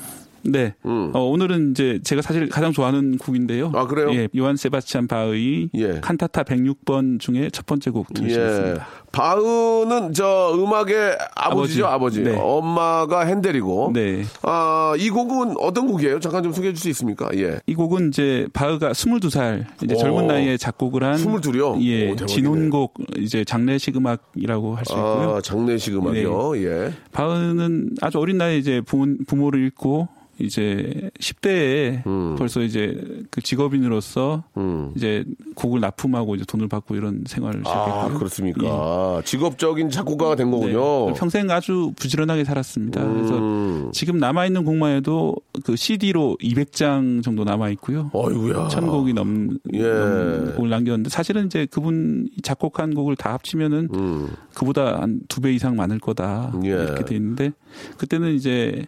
네. 0.45 0.75
어, 0.85 1.21
오늘은 1.21 1.71
이제 1.73 2.01
제가 2.05 2.23
사실 2.23 2.49
가장 2.49 2.73
좋아하는 2.73 3.19
곡인데요. 3.19 3.69
음. 3.69 3.77
아, 3.77 3.87
그래요? 3.87 4.11
예, 4.15 4.29
요한 4.37 4.57
세바스찬 4.57 5.09
바의 5.09 5.71
예. 5.75 6.01
칸타타 6.01 6.43
106번 6.45 7.19
중에 7.21 7.49
첫 7.51 7.67
번째 7.67 7.91
곡 7.91 8.07
예. 8.11 8.15
들으시겠습니다. 8.21 8.87
바흐는 9.13 10.13
저 10.13 10.53
음악의 10.55 11.17
아버지죠, 11.37 11.87
아버지. 11.87 12.21
아버지. 12.21 12.23
네. 12.23 12.37
엄마가 12.39 13.21
핸델이고. 13.27 13.93
네. 13.95 14.25
아, 14.43 14.95
이 14.99 15.09
곡은 15.11 15.55
어떤 15.61 15.87
곡이에요? 15.87 16.21
잠깐 16.21 16.43
좀 16.43 16.53
소개해 16.53 16.73
줄 16.73 16.85
수 16.85 16.89
있습니까? 16.91 17.31
예. 17.35 17.61
이 17.67 17.75
곡은 17.75 18.09
이제 18.09 18.47
바흐가 18.53 18.91
22살 18.93 19.65
이제 19.83 19.95
오. 19.95 19.99
젊은 19.99 20.27
나이에 20.27 20.57
작곡을 20.59 21.03
한 21.05 21.17
22이요? 21.17 21.81
예, 21.83 22.11
오. 22.11 22.17
진혼곡 22.17 22.95
이제 23.19 23.45
장례식 23.45 23.97
음악이라고 23.97 24.75
할 24.77 24.85
수 24.85 24.93
있고요. 24.93 25.37
아, 25.37 25.41
장례식 25.41 25.97
음악이요. 25.97 26.59
예. 26.65 26.93
바흐는 27.13 27.91
아주 28.03 28.19
어린 28.19 28.37
나이에 28.39 28.59
이제 28.59 28.81
부모, 28.85 29.07
부모를 29.27 29.61
잃고 29.61 30.09
이제 30.39 31.11
10대에 31.21 32.07
음. 32.07 32.35
벌써 32.37 32.63
이제 32.63 33.01
그 33.31 33.41
직업인으로서 33.41 34.45
음. 34.57 34.93
이제 34.97 35.25
곡을 35.55 35.81
납품하고 35.81 36.35
이제 36.35 36.45
돈을 36.47 36.69
받고 36.69 36.97
이런 36.97 37.23
생활을 37.27 37.63
아, 37.67 37.69
시작했고요. 37.69 38.19
그렇습니까? 38.19 39.23
직업적인 39.25 39.91
작곡가가 39.91 40.35
된 40.37 40.49
예. 40.49 40.51
거군요. 40.51 41.07
네. 41.09 41.13
평생 41.17 41.51
아주 41.51 41.93
부지런하게 41.97 42.45
살았습니다. 42.45 43.03
음. 43.05 43.15
그래서 43.15 43.91
지금 43.93 44.19
남아 44.19 44.47
있는 44.47 44.65
곡만 44.65 44.97
해도 44.97 45.37
그 45.65 45.77
CD로 45.77 46.37
200장 46.43 47.23
정도 47.23 47.45
남아 47.45 47.69
있고요. 47.71 48.11
어이구야. 48.13 48.69
천 48.69 48.87
곡이 48.87 49.13
넘, 49.15 49.59
예. 49.73 49.83
넘는 49.83 50.55
곡을 50.57 50.69
남겼는데 50.71 51.11
사실은 51.11 51.47
이제 51.47 51.67
그분 51.71 52.29
작곡한 52.43 52.95
곡을 52.95 53.17
다 53.17 53.33
합치면은 53.35 53.89
음. 53.95 54.29
그보다 54.55 55.01
한 55.03 55.21
두 55.29 55.41
배 55.41 55.53
이상 55.53 55.77
많을 55.77 55.99
거다 55.99 56.53
예. 56.65 56.69
이렇게 56.69 57.05
돼 57.05 57.17
있는데 57.17 57.53
그때는 57.99 58.35
이제 58.35 58.87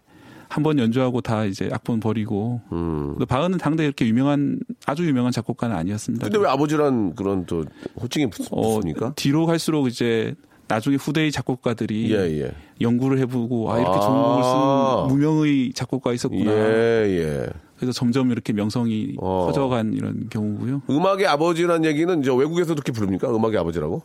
한 0.49 0.63
번 0.63 0.79
연주하고 0.79 1.21
다 1.21 1.45
이제 1.45 1.69
악본 1.73 2.01
버리고 2.01 2.61
음. 2.73 3.17
바흐는 3.29 3.59
당대 3.59 3.85
이렇게 3.85 4.07
유명한 4.07 4.59
아주 4.87 5.07
유명한 5.07 5.33
작곡가는 5.33 5.75
아니었습니다. 5.77 6.25
근데 6.27 6.39
왜 6.39 6.49
아버지란 6.49 7.15
그런 7.15 7.47
또 7.47 7.65
호칭이 8.01 8.31
붙, 8.31 8.47
어, 8.51 8.63
붙습니까? 8.77 9.13
뒤로 9.17 9.47
갈수록 9.47 9.87
이제 9.87 10.35
나중에 10.69 10.97
후대의 10.97 11.31
작곡가들이 11.31 12.13
예, 12.13 12.43
예. 12.43 12.51
연구를 12.81 13.19
해보고 13.21 13.71
아 13.73 13.79
이렇게 13.79 13.97
아. 13.97 14.01
좋은 14.01 14.23
곡을 14.23 14.43
쓴 14.43 15.17
무명의 15.17 15.73
작곡가 15.75 16.13
있었구나. 16.13 16.51
예, 16.51 17.07
예. 17.09 17.47
그래서 17.77 17.93
점점 17.93 18.33
이렇게 18.33 18.53
명성이 18.53 19.15
어. 19.19 19.47
커져간 19.47 19.93
이런 19.93 20.29
경우고요. 20.29 20.83
음악의 20.91 21.27
아버지란 21.29 21.85
얘기는 21.85 22.21
이제 22.21 22.31
외국에서도 22.31 22.75
그렇게 22.75 22.91
부릅니까? 22.93 23.29
음악의 23.35 23.59
아버지라고? 23.59 24.03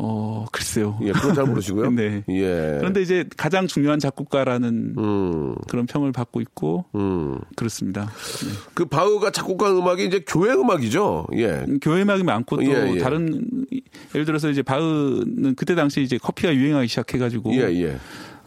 어 0.00 0.46
글쎄요. 0.52 0.96
예, 1.02 1.10
그건 1.10 1.34
잘 1.34 1.44
모르시고요. 1.44 1.90
네. 1.92 2.22
예. 2.28 2.76
그런데 2.78 3.02
이제 3.02 3.24
가장 3.36 3.66
중요한 3.66 3.98
작곡가라는 3.98 4.94
음, 4.96 5.54
그런 5.68 5.86
평을 5.86 6.12
받고 6.12 6.40
있고 6.40 6.84
음. 6.94 7.40
그렇습니다. 7.56 8.06
네. 8.06 8.52
그 8.74 8.84
바흐가 8.84 9.32
작곡한 9.32 9.76
음악이 9.76 10.04
이제 10.04 10.22
교회 10.24 10.52
음악이죠. 10.52 11.26
예. 11.34 11.66
교회 11.82 12.02
음악이 12.02 12.22
많고 12.22 12.58
또 12.58 12.64
예, 12.64 12.94
예. 12.94 12.98
다른 12.98 13.44
예를 14.14 14.24
들어서 14.24 14.50
이제 14.50 14.62
바흐는 14.62 15.56
그때 15.56 15.74
당시 15.74 16.00
이제 16.00 16.16
커피가 16.16 16.54
유행하기 16.54 16.86
시작해 16.86 17.18
가지고 17.18 17.52
예, 17.54 17.62
예. 17.82 17.96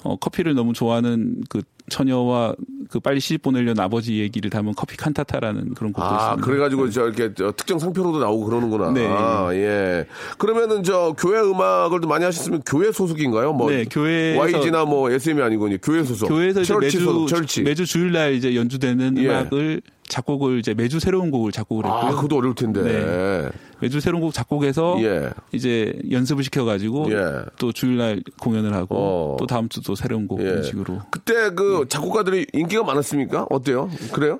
어, 0.03 0.15
커피를 0.15 0.55
너무 0.55 0.71
좋아하는 0.71 1.43
그 1.49 1.61
처녀와 1.89 2.55
그 2.89 2.99
빨리 2.99 3.19
시집 3.19 3.41
보내려는 3.41 3.79
아버지 3.81 4.19
얘기를 4.19 4.49
담은 4.49 4.73
커피 4.75 4.97
칸타타라는 4.97 5.73
그런 5.75 5.93
곡도 5.93 6.03
아, 6.07 6.15
있습니다. 6.33 6.45
그래가지고 6.45 6.89
저 6.89 7.05
이렇게 7.07 7.33
저 7.35 7.51
특정 7.51 7.79
상표로도 7.79 8.19
나오고 8.19 8.45
그러는구나. 8.45 8.91
네. 8.91 9.07
아, 9.07 9.49
예. 9.53 10.05
그러면은 10.37 10.83
저 10.83 11.13
교회 11.17 11.39
음악을 11.39 12.01
또 12.01 12.07
많이 12.07 12.25
하셨으면 12.25 12.63
교회 12.65 12.91
소속인가요? 12.91 13.53
뭐 13.53 13.69
네, 13.69 13.85
교회에서- 13.85 14.37
YG나 14.39 14.85
뭐 14.85 15.09
SM이 15.11 15.41
아니고 15.41 15.69
교회 15.81 16.03
소속. 16.03 16.27
교회에서 16.27 16.61
이제 16.61 16.73
철치 16.73 16.85
매주 16.97 17.05
소속, 17.05 17.27
철치. 17.27 17.61
매주 17.63 17.85
주일날 17.85 18.33
이제 18.33 18.55
연주되는 18.55 19.17
예. 19.17 19.27
음악을 19.27 19.81
작곡을 20.07 20.59
이제 20.59 20.73
매주 20.73 20.99
새로운 20.99 21.31
곡을 21.31 21.53
작곡을 21.53 21.85
했고요. 21.85 22.01
아, 22.01 22.11
그것도 22.15 22.35
어려울 22.35 22.53
텐데. 22.53 22.81
네. 22.83 23.49
매주 23.79 24.01
새로운 24.01 24.21
곡 24.21 24.33
작곡해서 24.33 24.97
예. 25.01 25.29
이제 25.53 25.93
연습을 26.11 26.43
시켜가지고 26.43 27.11
예. 27.13 27.45
또 27.57 27.71
주일날 27.71 28.21
공연을 28.39 28.73
하고 28.73 28.95
어. 28.97 29.37
또 29.39 29.47
다음 29.47 29.69
주 29.69 29.81
또 29.81 29.95
새로운 29.95 30.27
곡 30.27 30.41
예. 30.41 30.43
이런 30.43 30.63
식으로 30.63 30.99
그때 31.09 31.49
그 31.55 31.80
작곡가들이 31.87 32.47
인기가 32.53 32.83
많았습니까? 32.83 33.47
어때요? 33.49 33.89
그래요? 34.11 34.39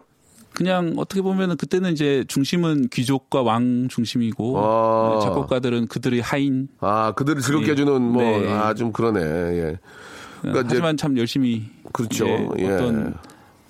그냥 0.54 0.94
어떻게 0.98 1.22
보면은 1.22 1.56
그때는 1.56 1.94
이제 1.94 2.26
중심은 2.28 2.90
귀족과 2.90 3.42
왕 3.42 3.88
중심이고 3.90 4.60
아. 4.60 5.12
네, 5.16 5.26
작곡가들은 5.26 5.88
그들의 5.88 6.20
하인 6.20 6.68
아, 6.82 7.14
그들을 7.16 7.42
즐겁게 7.42 7.68
예. 7.68 7.72
해주는 7.72 8.02
뭐, 8.02 8.22
네. 8.22 8.52
아, 8.52 8.74
좀 8.74 8.92
그러네. 8.92 9.20
예. 9.22 9.80
그러니까 10.42 10.62
이제 10.62 10.68
하지만 10.76 10.98
참 10.98 11.18
열심히 11.18 11.64
그렇죠. 11.94 12.26
이제 12.26 12.66
예. 12.66 12.72
어떤 12.72 13.14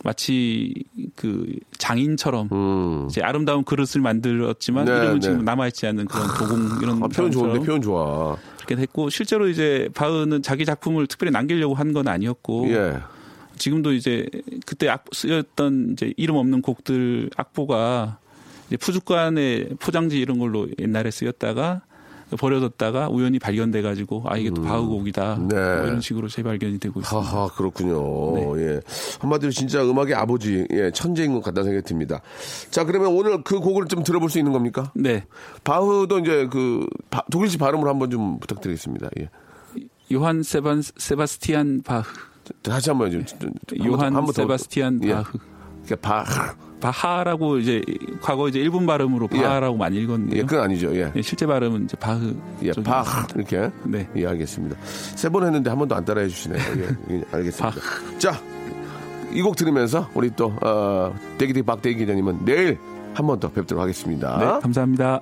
마치 0.04 0.74
그 1.16 1.46
장인처럼 1.78 2.50
음. 2.52 3.08
이제 3.10 3.22
아름다운 3.22 3.64
그릇을 3.64 4.02
만들었지만 4.02 4.86
네, 4.86 4.92
이름은 4.92 5.14
네. 5.16 5.20
지금 5.20 5.46
남아있지 5.46 5.86
않는 5.86 6.06
그런 6.08 6.28
도공 6.40 6.80
이런 6.82 7.04
아, 7.04 7.08
표현 7.08 7.30
좋은데, 7.32 7.60
표현 7.60 7.82
좋아. 7.82 8.36
이렇게 8.58 8.82
했고 8.82 9.12
실제로 9.12 9.48
이제 9.48 9.88
바흐는 9.94 10.42
자기 10.42 10.66
작품을 10.66 11.06
특별히 11.06 11.32
남기려고 11.32 11.76
한 11.76 11.94
건 11.94 12.08
아니었고 12.08 12.70
예. 12.70 12.98
지금도 13.62 13.94
이제 13.94 14.26
그때 14.66 14.90
악 14.90 15.06
쓰였던 15.12 15.92
이제 15.94 16.14
이름 16.18 16.36
없는 16.38 16.64
곡들 16.64 17.30
악보가 17.38 18.18
이제 18.68 18.78
푸주간의 18.78 19.76
포장지 19.80 20.20
이런 20.20 20.40
걸로 20.40 20.68
옛날에 20.80 21.12
쓰였다가 21.12 21.84
버려뒀다가 22.40 23.10
우연히 23.10 23.38
발견돼 23.40 23.82
가지고 23.84 24.24
아 24.26 24.38
이게 24.38 24.50
또 24.50 24.62
바흐곡이다 24.64 25.36
네. 25.50 25.56
뭐 25.56 25.86
이런 25.86 26.02
식으로 26.02 26.28
재발견이 26.30 26.80
되고 26.80 27.02
있습니다. 27.02 27.30
하하 27.30 27.48
그렇군요. 27.50 28.56
네. 28.56 28.64
예 28.64 28.80
한마디로 29.20 29.52
진짜 29.52 29.84
음악의 29.84 30.16
아버지 30.16 30.66
예 30.72 30.90
천재인 30.92 31.34
것 31.34 31.42
같다는 31.44 31.70
생각이 31.72 31.86
듭니다. 31.88 32.22
자 32.72 32.84
그러면 32.86 33.10
오늘 33.10 33.44
그 33.44 33.60
곡을 33.60 33.88
좀 33.88 34.02
들어볼 34.04 34.30
수 34.30 34.40
있는 34.40 34.54
겁니까? 34.54 34.92
네, 34.96 35.26
바흐도 35.66 36.20
이제 36.20 36.48
그 36.50 36.88
바- 37.12 37.24
독일식 37.30 37.60
발음을 37.60 37.88
한번 37.88 38.10
좀 38.10 38.40
부탁드리겠습니다. 38.40 39.10
예. 39.20 39.30
요한 40.14 40.42
세반 40.42 40.82
세바스티안 40.82 41.82
바흐, 41.84 42.08
다시 42.62 42.90
한번 42.90 43.12
좀, 43.12 43.24
좀 43.26 43.52
요한 43.86 44.16
한번 44.16 44.26
더- 44.28 44.34
세바스티안 44.44 45.02
예. 45.04 45.14
바흐. 45.14 45.38
바 46.02 46.24
바하라고 46.80 47.58
이제 47.60 47.82
과거 48.22 48.48
이제 48.48 48.60
일본 48.60 48.86
발음으로 48.86 49.28
예. 49.34 49.42
바하라고 49.42 49.78
많이 49.78 49.98
읽었는데요. 49.98 50.40
예, 50.40 50.44
그건 50.46 50.64
아니죠. 50.66 50.96
예. 50.96 51.12
예, 51.16 51.22
실제 51.22 51.46
발음은 51.46 51.86
이제 51.86 51.96
바흐. 51.98 52.34
예, 52.64 52.72
쪽입니다. 52.72 53.04
바 53.04 53.28
이렇게. 53.36 53.70
네. 53.84 54.08
예, 54.16 54.26
알겠습니다. 54.28 54.78
세 54.84 55.30
번 55.30 55.44
했는데 55.46 55.70
한 55.70 55.78
번도 55.78 55.94
안 55.96 56.04
따라해 56.06 56.28
주시네요. 56.28 56.60
예, 57.10 57.16
예, 57.16 57.24
알겠습니다. 57.32 57.80
자, 58.18 58.40
이 59.34 59.42
곡 59.42 59.56
들으면서 59.56 60.10
우리 60.14 60.30
또 60.36 60.54
어, 60.62 61.14
대기대 61.38 61.62
박대기 61.62 61.98
기자님은 62.00 62.46
내일 62.46 62.78
한 63.14 63.28
번 63.28 63.40
더 63.40 63.50
뵙도록 63.50 63.82
하겠습니다. 63.82 64.38
네, 64.40 64.46
감사합니다. 64.62 65.20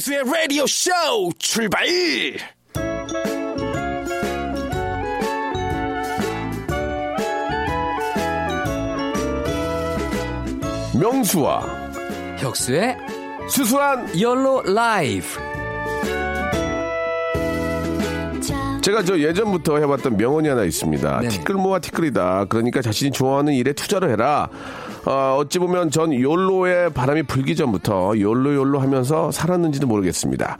박명수의 0.00 0.24
라디오 0.24 0.66
쇼 0.66 0.90
출발! 1.38 1.86
명수와 10.98 11.60
혁수의 12.38 12.96
수수한 13.48 14.20
열로 14.20 14.62
라이브. 14.62 15.49
제가 18.90 19.04
저 19.04 19.18
예전부터 19.20 19.78
해봤던 19.78 20.16
명언이 20.16 20.48
하나 20.48 20.64
있습니다. 20.64 21.20
네네. 21.20 21.28
티끌 21.28 21.54
모아 21.54 21.78
티끌이다. 21.78 22.46
그러니까 22.46 22.82
자신이 22.82 23.12
좋아하는 23.12 23.52
일에 23.52 23.72
투자를 23.72 24.10
해라. 24.10 24.48
어, 25.06 25.36
어찌 25.38 25.60
보면 25.60 25.90
전 25.92 26.12
욜로의 26.12 26.92
바람이 26.92 27.22
불기 27.22 27.54
전부터 27.54 28.18
욜로 28.18 28.54
욜로 28.54 28.80
하면서 28.80 29.30
살았는지도 29.30 29.86
모르겠습니다. 29.86 30.58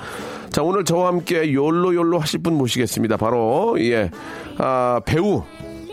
자 0.50 0.62
오늘 0.62 0.84
저와 0.84 1.08
함께 1.08 1.52
욜로 1.52 1.94
욜로 1.94 2.20
하실 2.20 2.40
분 2.40 2.54
모시겠습니다. 2.54 3.16
바로 3.16 3.76
예 3.80 4.10
아, 4.58 5.00
배우 5.04 5.42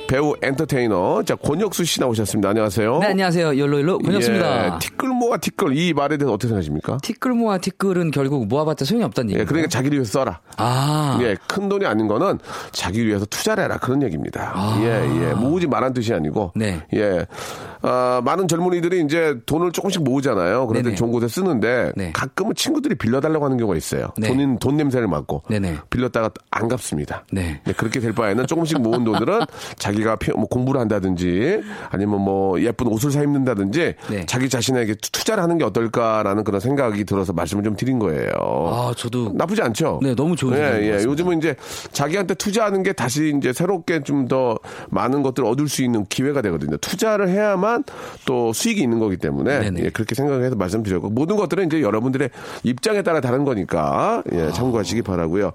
배우 0.08 0.36
엔터테이너 0.42 1.24
자 1.24 1.36
권혁수 1.36 1.84
씨 1.84 2.00
나오셨습니다. 2.00 2.50
안녕하세요. 2.50 3.00
네, 3.00 3.08
안녕하세요. 3.08 3.58
열로열로 3.58 4.00
권혁수입니다. 4.00 4.66
예, 4.76 4.80
티끌 4.80 5.10
모아 5.10 5.38
티끌 5.38 5.78
이 5.78 5.94
말에 5.94 6.18
대해서 6.18 6.32
어떻게 6.34 6.48
생각하십니까? 6.48 6.98
티끌 7.04 7.34
모아 7.34 7.58
티끌은 7.58 8.12
결국 8.12 8.48
모아봤자 8.48 8.86
소용이 8.86 9.04
없다는 9.04 9.32
얘기예요. 9.32 9.42
예, 9.42 9.46
그러니까 9.46 9.70
자기를 9.70 9.98
위해서 9.98 10.12
써라. 10.20 10.40
아, 10.56 11.20
예, 11.22 11.36
큰 11.48 11.68
돈이 11.68 11.86
아닌 11.86 12.08
거는 12.08 12.40
자기 12.72 13.06
위해서 13.06 13.26
투자를 13.26 13.66
해라 13.66 13.78
그런 13.78 14.02
얘기입니다. 14.04 14.54
예, 14.82 15.30
예. 15.30 15.34
모으지 15.34 15.68
말란 15.68 15.94
뜻이 15.94 16.14
아니고. 16.14 16.54
네. 16.56 16.82
예. 16.94 17.26
아, 17.82 18.22
많은 18.24 18.48
젊은이들이 18.48 19.02
이제 19.04 19.36
돈을 19.46 19.72
조금씩 19.72 20.04
모으잖아요. 20.04 20.68
그런데. 20.68 20.96
좋은 20.96 21.12
곳에 21.12 21.28
쓰는데 21.28 21.92
네. 21.96 22.12
가끔은 22.14 22.56
친구들이 22.56 22.96
빌려달라고 22.96 23.46
하는 23.46 23.58
경우가 23.58 23.76
있어요. 23.78 24.08
네. 24.18 24.28
돈인 24.30 24.58
돈 24.58 24.78
냄새를 24.78 25.08
맡고 25.08 25.44
네네. 25.50 25.78
빌렸다가 25.90 26.32
안 26.50 26.68
갚습니다. 26.70 27.26
네. 27.32 27.62
그렇게 27.76 28.00
될 28.00 28.14
바에는 28.14 28.48
조금씩 28.48 28.82
모은 28.82 29.04
돈들은 29.04 29.42
자기 29.78 29.97
가 30.04 30.16
피- 30.16 30.32
뭐 30.32 30.46
공부를 30.46 30.80
한다든지 30.82 31.62
아니면 31.90 32.22
뭐 32.22 32.60
예쁜 32.62 32.88
옷을 32.88 33.12
사 33.12 33.22
입는다든지 33.24 33.96
네. 34.10 34.26
자기 34.26 34.50
자신에게 34.50 34.96
투- 34.96 35.12
투자를 35.12 35.42
하는 35.44 35.58
게 35.58 35.64
어떨까라는 35.66 36.44
그런 36.44 36.60
생각이 36.62 37.04
들어서 37.06 37.34
말씀을 37.34 37.64
좀 37.64 37.76
드린 37.76 38.00
거예요. 38.00 38.30
아, 38.38 38.94
저도 38.96 39.32
나쁘지 39.34 39.62
않죠. 39.62 40.00
네, 40.04 40.14
너무 40.16 40.36
좋은 40.36 40.58
예, 40.58 40.80
예. 41.00 41.04
요즘은 41.04 41.38
이제 41.40 41.56
자기한테 41.92 42.34
투자하는 42.36 42.84
게 42.84 42.94
다시 42.94 43.34
이제 43.38 43.54
새롭게 43.54 44.04
좀 44.04 44.28
더 44.28 44.60
많은 44.90 45.24
것들을 45.24 45.48
얻을 45.48 45.70
수 45.70 45.84
있는 45.84 46.06
기회가 46.06 46.42
되거든요. 46.42 46.76
투자를 46.78 47.30
해야만 47.30 47.86
또 48.26 48.52
수익이 48.52 48.82
있는 48.82 49.00
거기 49.00 49.16
때문에. 49.16 49.72
예, 49.78 49.90
그렇게 49.90 50.16
생각해서 50.16 50.56
말씀드렸고 50.56 51.10
모든 51.10 51.38
것들은 51.38 51.68
이제 51.68 51.82
여러분들의 51.82 52.30
입장에 52.64 53.04
따라 53.04 53.22
다른 53.22 53.46
거니까 53.46 54.22
예, 54.34 54.52
참고하시기 54.52 55.04
바라고요. 55.04 55.52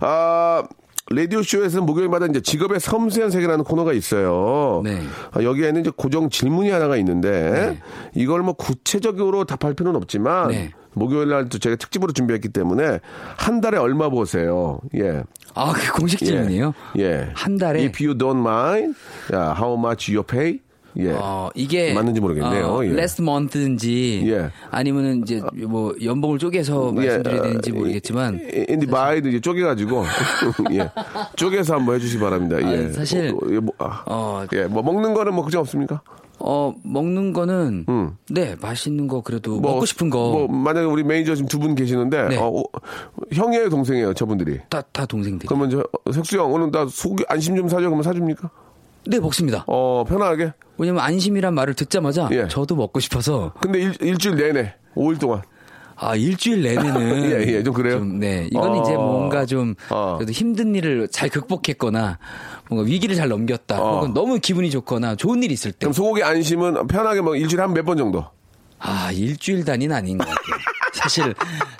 아. 0.00 0.62
라디오 1.10 1.40
쇼에서는 1.42 1.86
목요일마다 1.86 2.26
이제 2.26 2.40
직업의 2.40 2.80
섬세한 2.80 3.30
세계라는 3.30 3.64
코너가 3.64 3.92
있어요. 3.92 4.82
네. 4.84 5.00
아, 5.30 5.42
여기에는 5.42 5.82
이제 5.82 5.92
고정 5.94 6.30
질문이 6.30 6.70
하나가 6.70 6.96
있는데 6.96 7.30
네. 7.50 7.78
이걸 8.14 8.42
뭐 8.42 8.54
구체적으로 8.54 9.44
답할 9.44 9.74
필요는 9.74 9.96
없지만 9.98 10.48
네. 10.48 10.70
목요일 10.94 11.28
날도 11.28 11.58
제가 11.58 11.76
특집으로 11.76 12.12
준비했기 12.12 12.48
때문에 12.48 13.00
한 13.36 13.60
달에 13.60 13.78
얼마 13.78 14.10
버세요? 14.10 14.80
예. 14.96 15.22
아, 15.54 15.72
그 15.72 15.92
공식 15.92 16.18
질문이에요? 16.18 16.74
예. 16.98 17.02
예. 17.02 17.30
한 17.34 17.56
달에? 17.56 17.84
If 17.84 18.04
you 18.04 18.16
don't 18.16 18.40
mind, 18.40 18.96
yeah, 19.30 19.54
how 19.56 19.78
much 19.78 20.12
you 20.12 20.24
pay? 20.24 20.60
예. 20.98 21.10
어, 21.12 21.50
이게 21.54 21.92
맞는지 21.92 22.20
모르겠네요. 22.20 22.66
어, 22.66 22.84
예. 22.84 22.90
last 22.90 23.22
month인지 23.22 24.24
예. 24.26 24.50
아니면은 24.70 25.22
이제 25.22 25.42
뭐 25.68 25.94
연봉을 26.02 26.38
쪼개서 26.38 26.92
말씀드려야 26.92 27.42
되는지 27.42 27.72
모르겠지만 27.72 28.40
인디 28.68 28.86
바이도 28.86 29.28
이제 29.28 29.40
쪼개 29.40 29.62
가지고 29.62 30.04
예. 30.72 30.90
쪼개서 31.36 31.74
한번 31.74 31.96
해 31.96 31.98
주시기 31.98 32.20
바랍니다. 32.22 32.60
예. 32.62 32.86
아, 32.86 32.92
사실, 32.92 33.28
어, 33.34 33.38
예, 33.50 33.58
뭐, 33.58 33.74
아, 33.78 34.02
어, 34.06 34.46
예, 34.54 34.64
뭐 34.64 34.82
먹는 34.82 35.12
거는 35.14 35.34
뭐 35.34 35.42
걱정 35.42 35.60
없습니까? 35.60 36.00
어 36.38 36.74
먹는 36.84 37.32
거는 37.32 37.86
음. 37.88 38.10
네 38.28 38.56
맛있는 38.60 39.08
거 39.08 39.22
그래도 39.22 39.58
뭐, 39.58 39.72
먹고 39.72 39.86
싶은 39.86 40.10
거 40.10 40.18
뭐 40.18 40.46
만약에 40.48 40.84
우리 40.86 41.02
매니저 41.02 41.34
지금 41.34 41.48
두 41.48 41.58
분 41.58 41.74
계시는데 41.74 42.28
네. 42.28 42.36
어, 42.36 42.48
어, 42.48 42.62
형이에요, 43.32 43.70
동생이에요, 43.70 44.12
저분들이. 44.12 44.60
다 44.68 44.82
다 44.92 45.06
동생들이 45.06 45.48
그러면 45.48 45.70
저 45.70 45.82
색수 46.12 46.36
형 46.38 46.52
오늘 46.52 46.70
나속 46.70 47.16
안심 47.28 47.56
좀 47.56 47.68
사줘 47.68 47.84
그러면 47.84 48.02
사줍니까? 48.02 48.50
네 49.08 49.18
먹습니다. 49.20 49.64
어 49.66 50.04
편하게. 50.08 50.52
왜냐면 50.78 51.02
안심이란 51.02 51.54
말을 51.54 51.74
듣자마자 51.74 52.28
예. 52.32 52.48
저도 52.48 52.74
먹고 52.76 53.00
싶어서 53.00 53.52
근데 53.60 53.80
일, 53.80 53.94
일주일 54.00 54.36
내내 54.36 54.74
5일 54.94 55.18
동안. 55.20 55.42
아 55.98 56.14
일주일 56.14 56.62
내내는 56.62 57.30
예, 57.32 57.54
예, 57.54 57.62
좀 57.62 57.72
그래요? 57.72 58.04
네 58.04 58.48
이건 58.50 58.72
어. 58.72 58.82
이제 58.82 58.92
뭔가 58.94 59.46
좀 59.46 59.74
어. 59.88 60.16
그래도 60.18 60.32
힘든 60.32 60.74
일을 60.74 61.08
잘 61.08 61.30
극복했거나 61.30 62.18
뭔가 62.68 62.86
위기를 62.86 63.16
잘 63.16 63.28
넘겼다 63.28 63.80
어. 63.80 63.94
혹은 63.96 64.12
너무 64.12 64.38
기분이 64.38 64.70
좋거나 64.70 65.14
좋은 65.16 65.42
일 65.42 65.50
있을 65.52 65.72
그럼 65.78 65.92
소고기 65.94 66.22
안심은 66.22 66.86
편하게 66.88 67.22
뭐 67.22 67.34
일주일에 67.36 67.62
한 67.62 67.72
몇 67.72 67.84
번 67.86 67.96
정도. 67.96 68.24
때아 68.78 69.10
일주일 69.12 69.64
단위는 69.64 69.96
아닌 69.96 70.18
것 70.18 70.26
같아요. 70.26 70.42
사실 70.92 71.34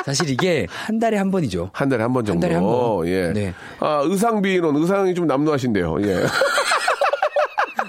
사실 0.05 0.31
이게 0.31 0.67
한 0.71 0.99
달에 0.99 1.17
한 1.19 1.31
번이죠. 1.31 1.71
한 1.75 1.89
달에 1.91 2.03
한 2.03 2.13
번 2.15 2.25
정도. 2.25 2.41
달에 2.41 2.55
한 2.55 2.63
번. 2.63 3.07
예. 3.09 3.33
네. 3.35 3.55
아, 3.81 4.01
의상비론 4.05 4.77
의상이 4.77 5.15
좀 5.15 5.27
남루하신데요. 5.27 5.97
예. 6.03 6.25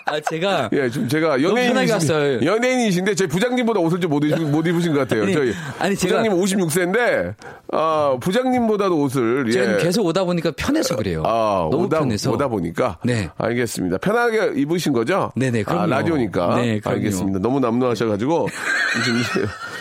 아 0.07 0.19
제가 0.19 0.69
예, 0.73 0.89
좀 0.89 1.07
제가 1.07 1.41
연예인이신. 1.41 2.43
연예인이신데 2.43 3.15
제 3.15 3.27
부장님보다 3.27 3.79
옷을 3.79 3.99
좀 3.99 4.07
못 4.07 4.23
입으신, 4.23 4.51
못 4.51 4.65
입으신 4.65 4.93
것 4.93 4.99
같아요. 4.99 5.23
아니, 5.23 5.33
저희 5.33 5.53
아니, 5.79 5.95
부장님 5.95 6.31
56세인데 6.33 7.35
아, 7.73 8.17
부장님보다도 8.21 8.97
옷을 9.01 9.51
제가 9.51 9.73
예. 9.73 9.77
계속 9.77 10.05
오다 10.05 10.23
보니까 10.23 10.51
편해서 10.55 10.95
그래요. 10.95 11.23
아, 11.25 11.67
너무 11.69 11.83
오다, 11.85 11.99
편해서 11.99 12.31
오다 12.31 12.47
보니까. 12.47 12.97
네. 13.03 13.29
알겠습니다. 13.37 13.97
편하게 13.97 14.53
입으신 14.55 14.93
거죠? 14.93 15.31
네네, 15.35 15.61
아, 15.61 15.63
그럼요. 15.71 15.87
라디오니까. 15.87 16.55
네, 16.55 16.79
그럼요. 16.79 16.97
알겠습니다. 16.97 17.39
너무 17.39 17.59
남루하셔가지고. 17.59 18.47
지금 19.03 19.19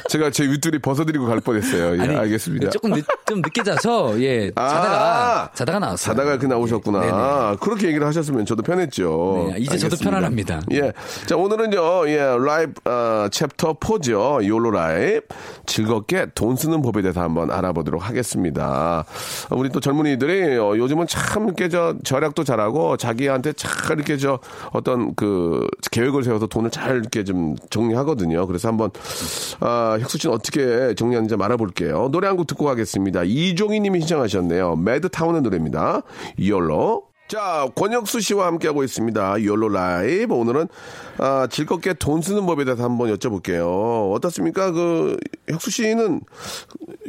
제가 0.08 0.30
제 0.30 0.44
윗줄이 0.44 0.78
벗어드리고 0.78 1.26
갈 1.26 1.40
뻔했어요. 1.40 1.96
예, 1.98 2.02
아니, 2.02 2.16
알겠습니다. 2.16 2.70
조금 2.70 2.92
늦, 2.92 3.04
좀 3.26 3.40
늦게 3.40 3.62
자서 3.62 4.20
예 4.22 4.50
아, 4.54 4.68
자다가 4.68 5.50
자다가 5.54 5.78
나왔어요. 5.78 6.14
자다가 6.14 6.30
이렇게 6.32 6.46
나오셨구나. 6.46 7.00
네 7.00 7.06
네. 7.06 7.56
그렇게 7.60 7.88
얘기를 7.88 8.06
하셨으면 8.06 8.46
저도 8.46 8.62
편했죠. 8.62 9.50
네, 9.52 9.58
이제 9.60 9.78
저도 9.78 9.96
편안합니다. 9.96 10.60
예. 10.72 10.92
자, 11.26 11.36
오늘은요, 11.36 12.08
예, 12.08 12.18
life, 12.38 12.72
어, 12.88 13.28
챕터 13.30 13.74
4죠. 13.74 14.46
YOLO 14.46 14.70
life. 14.70 15.26
즐겁게 15.66 16.26
돈 16.34 16.56
쓰는 16.56 16.82
법에 16.82 17.02
대해서 17.02 17.20
한번 17.22 17.50
알아보도록 17.50 18.06
하겠습니다. 18.08 19.04
우리 19.50 19.68
또 19.70 19.80
젊은이들이 19.80 20.56
어, 20.58 20.76
요즘은 20.76 21.06
참 21.06 21.44
이렇게 21.46 21.68
저 21.68 21.94
절약도 22.04 22.44
잘하고 22.44 22.96
자기한테 22.96 23.52
잘 23.54 23.96
이렇게 23.96 24.16
저 24.16 24.38
어떤 24.72 25.14
그 25.14 25.66
계획을 25.90 26.22
세워서 26.24 26.46
돈을 26.46 26.70
잘 26.70 26.96
이렇게 26.96 27.24
좀 27.24 27.56
정리하거든요. 27.70 28.46
그래서 28.46 28.68
한번, 28.68 28.90
아, 29.60 29.85
혁수 30.00 30.18
씨는 30.18 30.34
어떻게 30.34 30.94
정리하는지 30.94 31.30
좀 31.32 31.42
알아볼게요. 31.42 32.08
노래 32.12 32.26
한 32.28 32.36
곡 32.36 32.46
듣고 32.46 32.64
가겠습니다. 32.66 33.22
이종희 33.24 33.80
님이 33.80 34.00
신청하셨네요. 34.00 34.76
매드타운의 34.76 35.42
노래입니다. 35.42 36.02
이얼로. 36.38 37.04
자, 37.28 37.68
권혁수 37.74 38.20
씨와 38.20 38.46
함께하고 38.46 38.84
있습니다. 38.84 39.42
욜로 39.44 39.68
라이브. 39.68 40.32
오늘은, 40.32 40.68
아, 41.18 41.48
즐겁게 41.50 41.92
돈 41.94 42.22
쓰는 42.22 42.46
법에 42.46 42.64
대해서 42.64 42.84
한번 42.84 43.12
여쭤볼게요. 43.12 44.12
어떻습니까? 44.12 44.70
그, 44.70 45.16
혁수 45.48 45.72
씨는 45.72 46.20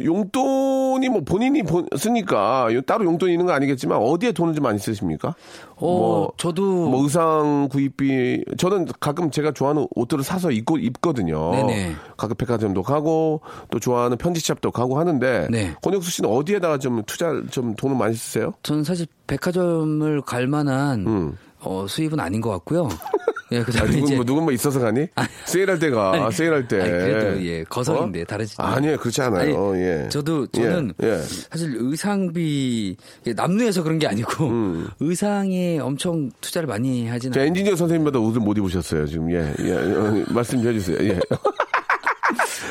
용돈이 0.04 1.10
뭐 1.10 1.22
본인이 1.22 1.62
본- 1.62 1.88
쓰니까 1.96 2.68
따로 2.88 3.06
용돈이 3.06 3.32
있는 3.32 3.46
거 3.46 3.52
아니겠지만 3.54 4.00
어디에 4.00 4.32
돈을 4.32 4.56
좀 4.56 4.64
많이 4.64 4.80
쓰십니까? 4.80 5.36
어, 5.76 6.28
저도 6.38 6.90
뭐 6.90 7.04
의상 7.04 7.68
구입비 7.72 8.44
저는 8.58 8.88
가끔 9.00 9.30
제가 9.30 9.52
좋아하는 9.52 9.88
옷들을 9.96 10.24
사서 10.24 10.50
입고 10.52 10.78
입거든요. 10.78 11.52
네네. 11.52 11.96
가끔 12.16 12.36
백화점도 12.36 12.82
가고 12.82 13.42
또 13.70 13.80
좋아하는 13.80 14.18
편지샵도 14.18 14.72
가고 14.72 14.98
하는데 15.00 15.48
네. 15.52 15.76
권혁수 15.84 16.10
씨는 16.12 16.30
어디에다가 16.30 16.78
좀 16.80 17.04
투자 17.06 17.32
좀 17.52 17.76
돈을 17.76 17.96
많이 17.96 18.16
쓰세요? 18.16 18.54
저는 18.64 18.84
사실 18.84 19.06
백화점을 19.28 20.22
갈 20.22 20.48
만한 20.48 21.06
음. 21.06 21.38
어, 21.60 21.86
수입은 21.88 22.20
아닌 22.20 22.42
것 22.42 22.50
같고요. 22.52 22.88
예, 23.54 23.60
아, 23.60 23.64
그다음에 23.64 23.92
누군 23.92 24.16
뭐 24.18 24.26
누군 24.26 24.44
뭐 24.44 24.52
있어서 24.52 24.78
가니? 24.80 25.08
세일할 25.46 25.80
때가 25.80 26.12
아니, 26.26 26.32
세일할 26.34 26.68
때. 26.68 26.82
아니, 26.82 26.92
그래도 26.92 27.46
예, 27.46 27.64
거성인데 27.64 28.26
다르지. 28.26 28.56
아니에요 28.58 28.98
그렇지 28.98 29.22
않아요. 29.22 29.72
아니, 29.72 29.82
예. 29.82 30.10
저도 30.10 30.48
저는 30.48 30.94
예, 31.02 31.08
예. 31.08 31.18
사실 31.50 31.74
의상비 31.80 32.98
이게 33.22 33.34
남루해서 33.34 33.84
그런 33.84 34.00
게 34.00 34.08
아니고 34.08 34.52
의상에 35.00 35.80
엄청 35.80 36.30
투자를 36.42 36.68
많이 36.68 37.08
음. 37.08 37.20
자, 37.20 37.30
않아요. 37.30 37.48
엔지니어 37.48 37.78
선생님마다 37.78 38.20
옷을 38.20 38.42
못 38.42 38.58
입으셨어요 38.58 39.06
지금 39.08 39.32
예, 39.32 39.54
예, 39.60 39.72
어, 39.72 40.26
말씀 40.30 40.62
좀 40.62 40.74
해주세요. 40.74 40.98
예. 41.08 41.20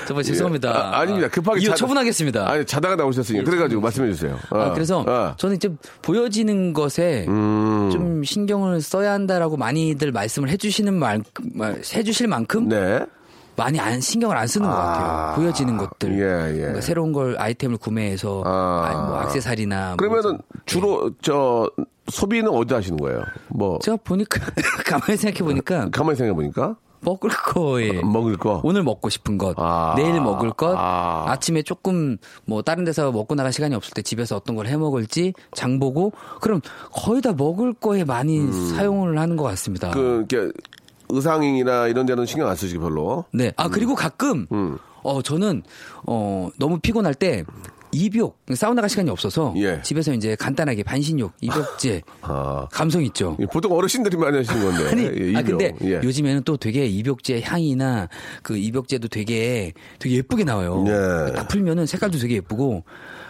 정말 0.07 0.25
죄송합니다. 0.25 0.71
아, 0.71 1.01
아닙니다. 1.01 1.29
급하게 1.29 1.61
이거 1.61 1.71
자- 1.71 1.77
처분하겠습니다. 1.77 2.49
아니 2.51 2.65
자다가 2.65 2.97
나오셨으니까 2.97 3.45
그래가지고 3.45 3.81
말씀해 3.81 4.11
주세요. 4.13 4.39
아, 4.51 4.73
그래서 4.73 5.05
어. 5.07 5.35
저는 5.37 5.57
이제 5.57 5.69
보여지는 6.03 6.73
것에 6.73 7.27
음. 7.29 7.91
좀 7.93 8.25
신경을 8.25 8.81
써야 8.81 9.13
한다라고 9.13 9.57
많이들 9.57 10.13
말씀을 10.13 10.49
해주시는 10.51 10.95
말- 10.95 11.23
해주실 11.95 12.29
만큼 12.29 12.69
네. 12.69 13.05
많이 13.59 13.81
안 13.81 14.01
신경을 14.03 14.37
안 14.37 14.47
쓰는 14.47 14.69
것 14.69 14.75
같아요. 14.75 15.35
보여지는 15.37 15.79
것들. 15.79 16.13
예, 16.19 16.57
예. 16.59 16.61
뭔가 16.63 16.81
새로운 16.83 17.13
걸 17.13 17.37
아이템을 17.39 17.79
구매해서 17.79 18.43
아. 18.45 18.51
아, 18.85 19.07
뭐 19.09 19.23
액세서리나 19.23 19.97
그러면은 19.97 20.33
뭐 20.33 20.39
주로 20.67 21.11
저 21.23 21.71
소비는 22.09 22.51
어디 22.51 22.75
하시는 22.75 22.99
거예요? 22.99 23.23
뭐 23.49 23.79
제가 23.81 23.97
보니까 24.05 24.41
가만히 24.87 25.17
생각해 25.17 25.39
보니까 25.43 25.89
가만히 25.91 26.17
생각해 26.19 26.35
보니까 26.35 26.77
먹을 27.07 27.31
거에 27.31 28.03
먹을 28.03 28.37
거. 28.37 28.61
오늘 28.65 28.83
먹고 28.83 29.09
싶은 29.09 29.39
것, 29.39 29.55
아. 29.59 29.95
내일 29.97 30.21
먹을 30.21 30.51
것, 30.51 30.75
아. 30.77 31.25
아. 31.29 31.37
침에 31.39 31.63
조금 31.63 32.17
뭐 32.45 32.63
다른 32.63 32.85
데서 32.85 33.13
먹고 33.13 33.35
나갈 33.37 33.53
시간이 33.53 33.75
없을 33.77 33.95
때 33.95 34.03
집에서 34.03 34.37
어떤 34.37 34.57
걸 34.57 34.67
해 34.67 34.77
먹을지 34.77 35.33
장 35.55 35.79
보고 35.79 36.13
그럼 36.41 36.61
거의 36.91 37.23
다 37.23 37.33
먹을 37.33 37.73
거에 37.73 38.03
많이 38.03 38.51
사용을 38.75 39.17
하는 39.19 39.37
것 39.37 39.45
같습니다. 39.45 39.93
음. 39.97 40.27
그 40.29 40.53
의상이나 41.09 41.87
이런 41.87 42.05
데는 42.05 42.27
신경 42.27 42.49
안 42.49 42.57
쓰시고 42.57 42.83
별로. 42.83 43.25
네. 43.33 43.53
아 43.57 43.69
그리고 43.69 43.95
가끔 43.95 44.49
음. 44.51 44.77
어 45.05 45.23
저는 45.23 45.63
어 46.05 46.49
너무 46.59 46.81
피곤할 46.81 47.15
때 47.15 47.45
입욕 47.97 48.39
사우나 48.55 48.83
갈 48.83 48.91
시간이 48.91 49.11
없어서 49.11 49.55
예. 49.57 49.81
집에서 49.83 50.13
이제 50.13 50.37
간단하게 50.37 50.83
반신욕 50.83 51.33
입욕제 51.41 52.03
아. 52.21 52.69
감성 52.71 53.03
있죠. 53.05 53.37
보통 53.51 53.73
어르신들이 53.73 54.17
많이 54.17 54.37
하시는 54.37 54.63
건데. 54.63 54.91
아니, 54.91 55.33
예, 55.33 55.37
아. 55.39 55.43
근데 55.43 55.73
예. 55.83 56.01
요즘에는 56.03 56.43
또 56.45 56.57
되게 56.57 56.87
입욕제 56.87 57.41
향이나 57.41 58.09
그 58.43 58.57
입욕제도 58.57 59.09
되게 59.09 59.73
되게 59.99 60.17
예쁘게 60.17 60.45
나와요. 60.45 60.85
예. 60.87 61.33
딱 61.33 61.49
풀면은 61.49 61.87
색깔도 61.87 62.19
되게 62.19 62.37
예쁘고 62.37 62.85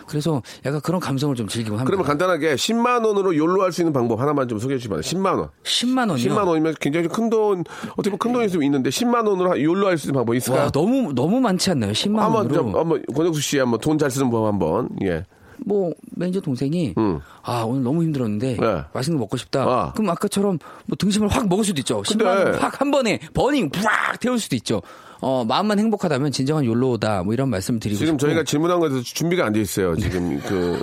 그래서 0.06 0.42
약간 0.64 0.80
그런 0.80 1.00
감성을 1.00 1.34
좀 1.36 1.48
즐기고 1.48 1.76
합니다. 1.76 1.86
그러면 1.86 2.06
간단하게 2.06 2.54
10만 2.54 3.04
원으로 3.04 3.36
욜로 3.36 3.62
할 3.62 3.72
수 3.72 3.80
있는 3.82 3.92
방법 3.92 4.20
하나만 4.20 4.48
좀 4.48 4.58
소개해 4.58 4.78
주시면 4.78 5.00
10만 5.00 5.38
원. 5.38 5.48
10만 5.64 6.08
원이요. 6.10 6.16
10만 6.34 6.46
원이면 6.46 6.74
굉장히 6.80 7.08
큰 7.08 7.28
돈, 7.30 7.64
어떻게 7.92 8.10
보면 8.10 8.18
큰 8.18 8.32
돈이 8.32 8.46
있으면 8.46 8.62
있는데 8.64 8.90
10만 8.90 9.26
원으로 9.28 9.60
욜로 9.62 9.86
할 9.88 9.98
수 9.98 10.06
있는 10.06 10.14
방법 10.18 10.34
있을까요? 10.34 10.64
와 10.64 10.70
너무 10.70 11.12
너무 11.14 11.40
많지 11.40 11.70
않나요? 11.70 11.92
10만 11.92 12.16
한번 12.18 12.32
원으로. 12.42 12.54
좀 12.54 12.76
한번 12.76 13.02
권혁수 13.14 13.40
씨 13.40 13.58
한번 13.58 13.80
돈 13.80 13.98
잘 13.98 14.10
쓰는 14.10 14.30
법 14.30 14.46
한번. 14.46 14.88
예. 15.02 15.24
뭐 15.64 15.90
매니저 16.14 16.40
동생이 16.42 16.92
음. 16.98 17.18
아 17.42 17.62
오늘 17.62 17.82
너무 17.82 18.02
힘들었는데 18.02 18.58
네. 18.60 18.82
맛있는 18.92 19.18
거 19.18 19.22
먹고 19.24 19.36
싶다. 19.38 19.62
아. 19.62 19.92
그럼 19.94 20.10
아까처럼 20.10 20.58
뭐 20.84 20.96
등심을 20.98 21.28
확 21.28 21.48
먹을 21.48 21.64
수도 21.64 21.80
있죠. 21.80 22.02
10만 22.02 22.18
근데- 22.18 22.24
원확 22.50 22.80
한 22.80 22.90
번에 22.90 23.18
burning 23.32 23.70
팍 23.70 24.20
태울 24.20 24.38
수도 24.38 24.54
있죠. 24.56 24.82
어 25.20 25.44
마음만 25.46 25.78
행복하다면 25.78 26.32
진정한 26.32 26.64
YOLO다. 26.64 27.22
뭐 27.24 27.32
이런 27.34 27.48
말씀 27.50 27.78
드리고 27.80 27.98
지금 27.98 28.14
싶고. 28.14 28.18
저희가 28.26 28.44
질문한 28.44 28.80
거에서 28.80 29.00
준비가 29.02 29.44
안 29.46 29.52
돼 29.52 29.60
있어요. 29.60 29.96
지금 29.96 30.40
그 30.46 30.78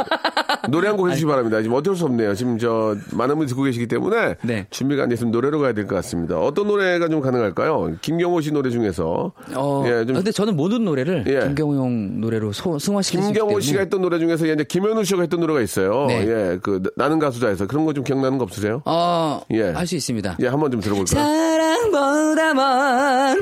노래 0.70 0.88
한 0.88 0.98
곡 0.98 1.08
해주시기 1.10 1.28
바랍니다. 1.28 1.62
지금 1.62 1.76
어쩔 1.76 1.96
수 1.96 2.06
없네요. 2.06 2.36
지금 2.36 2.58
저 2.58 2.96
많은 3.12 3.36
분이 3.36 3.48
듣고 3.50 3.64
계시기 3.64 3.88
때문에 3.88 4.36
네. 4.44 4.66
준비가 4.70 5.04
안 5.04 5.10
됐으면 5.10 5.32
노래로 5.32 5.60
가야 5.60 5.74
될 5.74 5.86
것 5.88 5.96
같습니다. 5.96 6.38
어떤 6.40 6.68
노래가 6.68 7.10
좀 7.10 7.20
가능할까요? 7.22 7.96
김경호 8.02 8.40
씨 8.42 8.52
노래 8.52 8.70
중에서 8.70 9.32
어, 9.56 9.84
예, 9.88 10.06
좀 10.06 10.16
근데 10.16 10.32
저는 10.32 10.56
모든 10.56 10.86
노래를 10.86 11.26
예. 11.28 11.40
김경호 11.48 11.76
형 11.76 12.22
노래로 12.22 12.52
있기 12.52 13.34
김경호 13.34 13.60
씨가 13.60 13.80
했던 13.82 14.02
노래 14.02 14.20
중에서 14.20 14.46
이제 14.46 14.64
김현우 14.64 15.04
씨가 15.04 15.22
했던 15.22 15.40
노래가 15.42 15.62
있어요. 15.62 16.06
네. 16.08 16.26
예, 16.28 16.60
그 16.62 16.82
나는 16.96 17.20
가수자에서 17.20 17.68
그런 17.68 17.86
거 17.86 17.94
좀 17.94 18.04
기억나는 18.04 18.38
거 18.40 18.44
없으세요? 18.46 18.82
어, 18.86 19.42
예. 19.52 19.64
할 19.72 19.86
수 19.86 19.96
있습니다. 19.96 20.38
예, 20.42 20.48
한번 20.48 20.72
좀 20.72 20.80
들어볼까요? 20.82 21.24
사랑보다 21.24 22.54
먼 22.56 23.38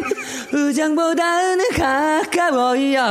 우정 0.53 0.80
보다는 0.89 1.69
가까워요. 1.71 3.01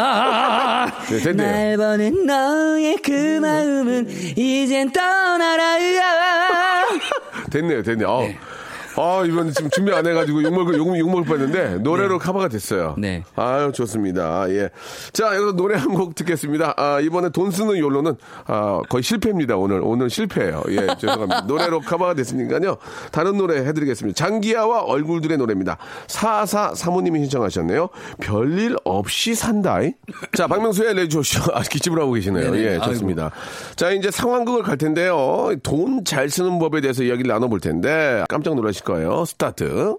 네, 1.08 1.18
됐네요. 1.18 1.50
날 1.50 1.76
보는 1.76 2.26
너의 2.26 2.96
그 3.02 3.38
마음은 3.40 4.08
이젠 4.36 4.90
떠나라요. 4.90 6.00
됐네요, 7.50 7.82
됐네요. 7.82 8.08
어. 8.08 8.28
아, 9.00 9.24
이번 9.24 9.50
지금 9.52 9.70
준비 9.70 9.92
안 9.92 10.06
해가지고 10.06 10.42
욕먹을, 10.42 10.76
욕, 10.76 10.98
욕먹을 10.98 11.24
뻔했는데, 11.24 11.78
노래로 11.78 12.18
커버가 12.18 12.48
됐어요. 12.48 12.94
네. 12.98 13.24
아유, 13.36 13.72
좋습니다. 13.72 14.44
예. 14.50 14.68
자, 15.12 15.34
여기서 15.36 15.52
노래 15.56 15.76
한 15.76 15.90
곡 15.90 16.14
듣겠습니다. 16.14 16.74
아, 16.76 17.00
이번에 17.00 17.30
돈 17.30 17.50
쓰는 17.50 17.76
YOLO는, 17.78 18.14
아, 18.46 18.80
거의 18.88 19.02
실패입니다. 19.02 19.56
오늘, 19.56 19.80
오늘 19.82 20.08
실패예요. 20.10 20.62
예, 20.68 20.86
죄송합니다. 21.00 21.40
노래로 21.42 21.80
커버가 21.80 22.14
됐으니까요. 22.14 22.76
다른 23.10 23.36
노래 23.38 23.56
해드리겠습니다. 23.66 24.16
장기하와 24.16 24.82
얼굴들의 24.82 25.36
노래입니다. 25.38 25.78
44 26.06 26.74
사모님이 26.74 27.20
신청하셨네요. 27.20 27.88
별일 28.20 28.76
없이 28.84 29.34
산다이. 29.34 29.94
자, 30.36 30.46
박명수의 30.46 30.94
라디오쇼. 30.94 31.52
아, 31.54 31.62
기침을 31.62 32.00
하고 32.00 32.12
계시네요. 32.12 32.50
네네. 32.52 32.64
예, 32.74 32.78
좋습니다. 32.80 33.30
자, 33.76 33.90
이제 33.90 34.10
상황극을 34.10 34.62
갈 34.62 34.76
텐데요. 34.78 35.50
돈 35.62 36.04
잘 36.04 36.28
쓰는 36.30 36.58
법에 36.58 36.80
대해서 36.80 37.02
이야기를 37.02 37.28
나눠볼 37.30 37.60
텐데 37.60 38.24
깜짝 38.28 38.54
놀라실 38.54 38.84
거예요. 38.90 39.24
스타트. 39.24 39.96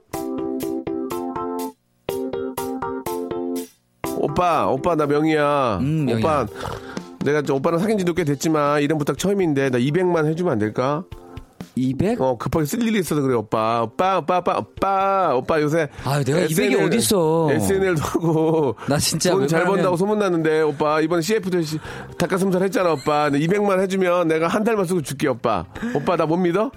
오빠, 4.17 4.67
오빠 4.67 4.95
나 4.95 5.05
명희야. 5.05 5.77
음, 5.81 6.05
명희야. 6.05 6.17
오빠, 6.17 6.45
내가 7.23 7.41
저 7.41 7.55
오빠랑 7.55 7.79
사귄 7.79 7.97
지도 7.97 8.13
꽤 8.13 8.23
됐지만 8.23 8.81
이름 8.81 8.97
부탁 8.97 9.17
처음인데 9.17 9.69
나 9.69 9.77
200만 9.77 10.27
해주면 10.27 10.53
안 10.53 10.59
될까? 10.59 11.03
200? 11.75 12.19
어 12.19 12.37
급하게 12.37 12.65
쓸 12.65 12.83
일이 12.83 12.99
있어서 12.99 13.21
그래 13.21 13.33
오빠 13.35 13.83
오빠 13.83 14.17
오빠 14.17 14.39
오빠 14.39 14.57
오빠 14.57 15.35
오빠 15.35 15.61
요새 15.61 15.87
아유, 16.03 16.23
내가 16.23 16.39
200이 16.41 16.85
어딨어. 16.85 17.49
SNL도 17.53 18.01
하고 18.03 18.75
나 18.89 18.97
진짜 18.97 19.31
돈 19.31 19.47
잘 19.47 19.63
번다고 19.65 19.95
소문났는데 19.95 20.61
오빠 20.63 20.99
이번에 20.99 21.21
CF도 21.21 21.61
시- 21.61 21.77
닭가슴살 22.17 22.63
했잖아 22.63 22.91
오빠 22.93 23.29
200만 23.29 23.79
해주면 23.83 24.27
내가 24.27 24.47
한 24.49 24.63
달만 24.63 24.85
쓰고 24.85 25.01
줄게 25.01 25.29
오빠 25.29 25.63
오빠 25.95 26.17
나 26.17 26.25
못 26.25 26.35
믿어? 26.37 26.71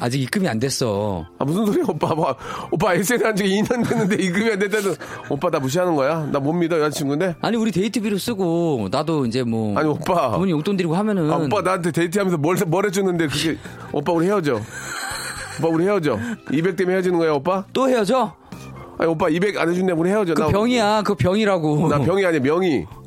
아직 0.00 0.20
입금이 0.22 0.46
안 0.48 0.58
됐어. 0.58 1.26
아 1.38 1.44
무슨 1.44 1.66
소리야 1.66 1.84
오빠 1.88 2.14
뭐, 2.14 2.34
오빠 2.70 2.94
SNL 2.94 3.26
한지 3.26 3.44
2년 3.44 3.88
됐는데 3.88 4.16
이금이 4.22 4.52
안 4.52 4.58
됐다는 4.58 4.94
오빠 5.28 5.50
나 5.50 5.58
무시하는 5.58 5.94
거야? 5.96 6.28
나 6.32 6.38
못 6.38 6.52
믿어 6.52 6.78
여자친구인데? 6.80 7.36
아니 7.40 7.56
우리 7.56 7.72
데이트비로 7.72 8.16
쓰고 8.18 8.88
나도 8.90 9.26
이제 9.26 9.42
뭐 9.42 9.76
아니 9.76 9.88
오빠 9.88 10.30
부모님 10.30 10.56
용돈 10.56 10.76
드리고 10.76 10.94
하면은 10.94 11.30
아, 11.30 11.36
오빠 11.36 11.60
나한테 11.62 11.90
데이트하면서 11.90 12.38
뭘, 12.38 12.56
뭘 12.66 12.86
해주는데 12.86 13.26
그게 13.26 13.58
오빠 13.92 14.12
우리 14.12 14.26
헤어져 14.26 14.60
오빠 15.58 15.68
우리 15.68 15.84
헤어져 15.84 16.18
200 16.52 16.76
때문에 16.76 16.94
헤어지는 16.96 17.18
거야 17.18 17.32
오빠? 17.32 17.64
또 17.72 17.88
헤어져? 17.88 18.34
아니, 19.00 19.08
오빠 19.10 19.28
200 19.28 19.56
안 19.58 19.68
해준다면 19.68 19.98
우리 20.00 20.10
헤어져. 20.10 20.34
그 20.34 20.40
나, 20.42 20.48
병이야, 20.48 21.02
그 21.04 21.14
병이라고. 21.14 21.88
나 21.88 21.98
병이 22.00 22.24
아니야, 22.26 22.40
명이. 22.40 22.84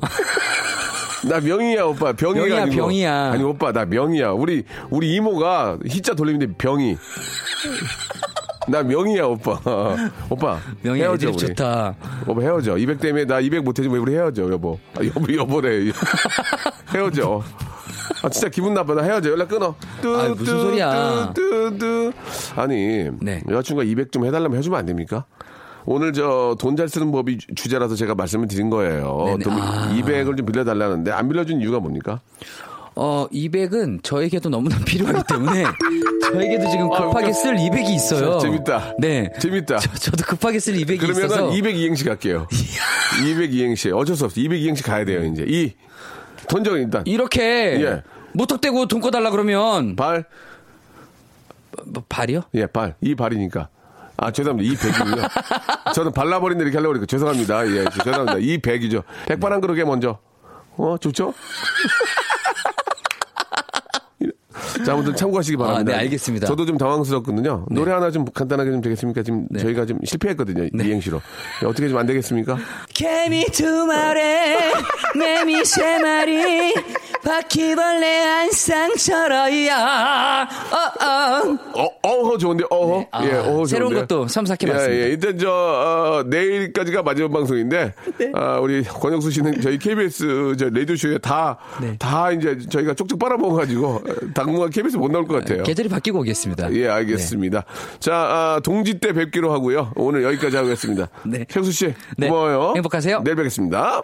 나 1.28 1.40
명이야, 1.40 1.84
오빠. 1.84 2.12
병이가 2.12 2.44
병이야, 2.44 2.62
아니고. 2.62 2.76
병이야. 2.82 3.32
아니, 3.32 3.42
오빠, 3.44 3.72
나 3.72 3.84
명이야. 3.84 4.30
우리, 4.30 4.64
우리 4.90 5.14
이모가 5.14 5.78
히자 5.86 6.14
돌리는데 6.14 6.54
병이. 6.58 6.96
나 8.68 8.82
명이야, 8.82 9.24
오빠. 9.24 9.60
오빠. 10.30 10.58
명이 10.82 11.00
헤어져, 11.00 11.28
우리. 11.28 11.36
좋다. 11.38 11.94
오빠 12.26 12.40
헤어져. 12.42 12.76
200 12.76 12.98
때문에 13.00 13.24
나 13.26 13.40
200 13.40 13.62
못해주면 13.62 13.98
우리 14.00 14.14
헤어져, 14.14 14.50
여보. 14.50 14.78
아, 14.98 15.04
여보, 15.04 15.32
여보래. 15.34 15.92
헤어져. 16.94 17.42
아, 18.22 18.28
진짜 18.28 18.48
기분 18.48 18.74
나빠. 18.74 18.94
나 18.94 19.02
헤어져. 19.02 19.30
연락 19.30 19.48
끊어. 19.48 19.74
뚜, 20.00 20.16
아이, 20.18 20.28
무슨 20.30 20.60
소리야. 20.60 21.32
뚜, 21.34 21.76
뚜. 21.78 22.12
아니, 22.56 23.08
네. 23.20 23.40
여자친구가 23.48 23.84
200 23.84 24.10
좀 24.12 24.24
해달라면 24.26 24.58
해주면 24.58 24.78
안 24.78 24.86
됩니까? 24.86 25.24
오늘 25.84 26.12
저 26.12 26.54
돈 26.58 26.76
잘 26.76 26.88
쓰는 26.88 27.10
법이 27.12 27.38
주- 27.38 27.54
주제라서 27.54 27.94
제가 27.96 28.14
말씀을 28.14 28.46
드린 28.48 28.70
거예요. 28.70 29.36
돈 29.42 29.52
아. 29.54 29.90
200을 29.92 30.36
좀 30.36 30.46
빌려달라는데 30.46 31.10
안 31.10 31.28
빌려준 31.28 31.60
이유가 31.60 31.80
뭡니까? 31.80 32.20
어, 32.94 33.26
200은 33.32 34.02
저에게도 34.02 34.48
너무나 34.50 34.76
필요하기 34.84 35.22
때문에 35.28 35.64
저에게도 36.30 36.70
지금 36.70 36.90
급하게 36.90 37.26
웃겨. 37.28 37.32
쓸 37.32 37.56
200이 37.56 37.88
있어요. 37.94 38.38
재- 38.38 38.48
재밌다. 38.48 38.94
네. 38.98 39.30
재밌다. 39.40 39.78
저, 39.78 40.10
도 40.12 40.24
급하게 40.26 40.58
쓸 40.60 40.74
200이 40.74 40.98
그러면은 41.00 41.24
있어서 41.26 41.52
200 41.52 41.76
이행시 41.76 42.04
갈게요. 42.04 42.46
200 43.26 43.52
이행시. 43.54 43.90
어쩔 43.90 44.14
수 44.14 44.24
없어. 44.26 44.38
200 44.40 44.60
이행시 44.60 44.82
가야 44.82 45.04
돼요, 45.04 45.24
이제. 45.24 45.44
이. 45.48 45.72
돈적 46.48 46.74
일단. 46.76 47.02
이렇게 47.06 47.80
예. 47.82 48.02
무턱대고 48.34 48.86
돈 48.86 49.00
꺼달라 49.00 49.30
그러면 49.30 49.96
발. 49.96 50.24
뭐, 51.86 52.02
발이요? 52.08 52.42
예, 52.54 52.66
발. 52.66 52.94
이 53.00 53.14
발이니까. 53.14 53.68
아, 54.16 54.30
죄송합니다. 54.30 54.72
이 54.72 54.76
백이고요. 54.76 55.26
저는 55.94 56.12
발라버린다 56.12 56.62
이렇게 56.62 56.76
하려고 56.76 56.92
그러니까 56.92 57.06
죄송합니다. 57.06 57.66
예, 57.68 57.84
죄송합니다. 57.90 58.38
이 58.38 58.58
백이죠. 58.58 59.02
백반 59.26 59.52
한 59.52 59.60
그릇에 59.60 59.84
먼저. 59.84 60.18
어, 60.76 60.96
좋죠? 60.98 61.34
자, 64.86 64.92
아무튼 64.94 65.14
참고하시기 65.14 65.56
바랍니다. 65.56 65.92
아, 65.92 65.96
네, 65.96 66.02
알겠습니다. 66.04 66.46
저도 66.46 66.66
좀 66.66 66.76
당황스럽거든요. 66.76 67.66
노래 67.70 67.92
하나 67.92 68.10
좀 68.10 68.24
간단하게 68.24 68.70
좀 68.72 68.80
되겠습니까? 68.80 69.22
지금 69.22 69.46
네. 69.50 69.60
저희가 69.60 69.86
좀 69.86 69.98
실패했거든요. 70.04 70.68
이행시로. 70.82 71.20
예, 71.62 71.66
어떻게 71.66 71.88
좀 71.88 71.98
안 71.98 72.06
되겠습니까? 72.06 72.56
개미 72.92 73.44
두 73.46 73.86
마리, 73.86 74.20
매미 75.16 75.64
세 75.64 75.98
마리, 75.98 76.74
바퀴벌레 77.24 78.18
한 78.24 78.50
쌍처럼이야. 78.50 80.48
어, 80.72 81.04
어. 81.04 81.58
어, 81.82 81.88
어허 82.02 82.38
좋은데, 82.38 82.64
어허. 82.68 83.06
아, 83.10 83.24
예, 83.24 83.32
어허 83.34 83.66
새로운 83.66 83.92
좋은데. 83.94 84.00
것도 84.14 84.26
첨삭해봤습니다. 84.26 84.90
예, 84.92 85.04
예. 85.04 85.06
일단 85.10 85.38
저, 85.38 85.50
어, 85.50 86.22
내일까지가 86.26 87.02
마지막 87.02 87.32
방송인데, 87.32 87.94
네. 88.18 88.32
아, 88.34 88.58
우리 88.58 88.82
권영수 88.82 89.30
씨는 89.30 89.60
저희 89.60 89.78
KBS 89.78 90.56
저 90.58 90.68
라디오쇼에 90.70 91.18
다, 91.18 91.58
네. 91.80 91.96
다 91.98 92.32
이제 92.32 92.58
저희가 92.68 92.94
쪽쪽 92.94 93.18
빨아먹어가지고, 93.18 94.02
당분간 94.34 94.70
KBS 94.70 94.96
못 94.96 95.10
나올 95.10 95.26
것 95.26 95.34
같아요. 95.40 95.62
계절이 95.62 95.88
바뀌고 95.88 96.18
오겠습니다. 96.20 96.72
예, 96.74 96.88
알겠습니다. 96.88 97.64
자, 98.00 98.14
아, 98.14 98.60
동지 98.64 98.98
때 98.98 99.12
뵙기로 99.12 99.52
하고요. 99.52 99.92
오늘 99.94 100.24
여기까지 100.24 100.56
하겠습니다. 100.56 101.08
네. 101.24 101.46
형수 101.48 101.70
씨, 101.72 101.94
네. 102.16 102.28
고마워요. 102.28 102.72
행복하세요. 102.76 103.22
내일 103.24 103.36
뵙겠습니다. 103.36 104.02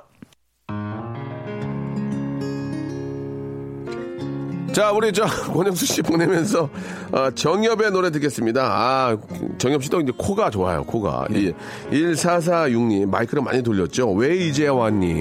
자, 4.72 4.92
우리 4.92 5.12
저 5.12 5.24
권영수 5.24 5.86
씨 5.86 6.02
보내면서 6.02 6.68
어, 7.10 7.30
정엽의 7.34 7.90
노래 7.90 8.10
듣겠습니다. 8.10 8.62
아, 8.62 9.16
정엽 9.56 9.82
씨도 9.82 10.00
이제 10.02 10.12
코가 10.16 10.50
좋아요, 10.50 10.84
코가. 10.84 11.26
이 11.30 11.52
1446님 11.90 13.08
마이크를 13.08 13.42
많이 13.42 13.62
돌렸죠. 13.62 14.12
왜 14.12 14.36
이제 14.36 14.68
왔니? 14.68 15.14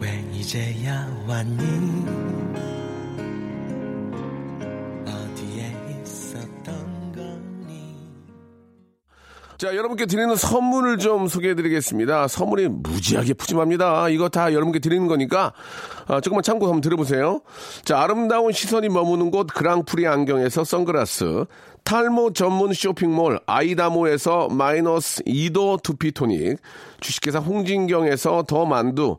왜 0.00 0.24
이제야 0.32 1.08
왔니 1.26 2.19
자, 9.60 9.76
여러분께 9.76 10.06
드리는 10.06 10.34
선물을 10.34 10.96
좀 10.96 11.28
소개해 11.28 11.54
드리겠습니다. 11.54 12.28
선물이 12.28 12.68
무지하게 12.68 13.34
푸짐합니다. 13.34 14.08
이거 14.08 14.30
다 14.30 14.54
여러분께 14.54 14.78
드리는 14.78 15.06
거니까, 15.06 15.52
아, 16.06 16.18
조금만 16.22 16.42
참고 16.42 16.64
한번 16.64 16.80
들어보세요. 16.80 17.42
자, 17.84 18.00
아름다운 18.00 18.52
시선이 18.52 18.88
머무는 18.88 19.30
곳 19.30 19.48
그랑프리 19.48 20.06
안경에서 20.06 20.64
선글라스, 20.64 21.44
탈모 21.84 22.32
전문 22.32 22.72
쇼핑몰 22.72 23.38
아이다모에서 23.44 24.48
마이너스 24.48 25.22
2도 25.24 25.82
두피토닉, 25.82 26.56
주식회사 27.00 27.40
홍진경에서 27.40 28.44
더 28.48 28.64
만두, 28.64 29.18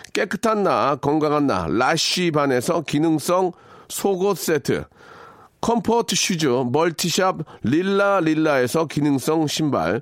깨끗한 0.13 0.63
나 0.63 0.95
건강한 0.95 1.47
나 1.47 1.67
라쉬 1.69 2.31
반에서 2.31 2.81
기능성 2.81 3.53
속옷 3.87 4.37
세트, 4.37 4.83
comfort 5.61 6.15
shoes 6.15 6.47
multi-shop 6.71 7.39
릴라 7.63 8.19
릴라에서 8.19 8.87
기능성 8.87 9.47
신발, 9.47 10.01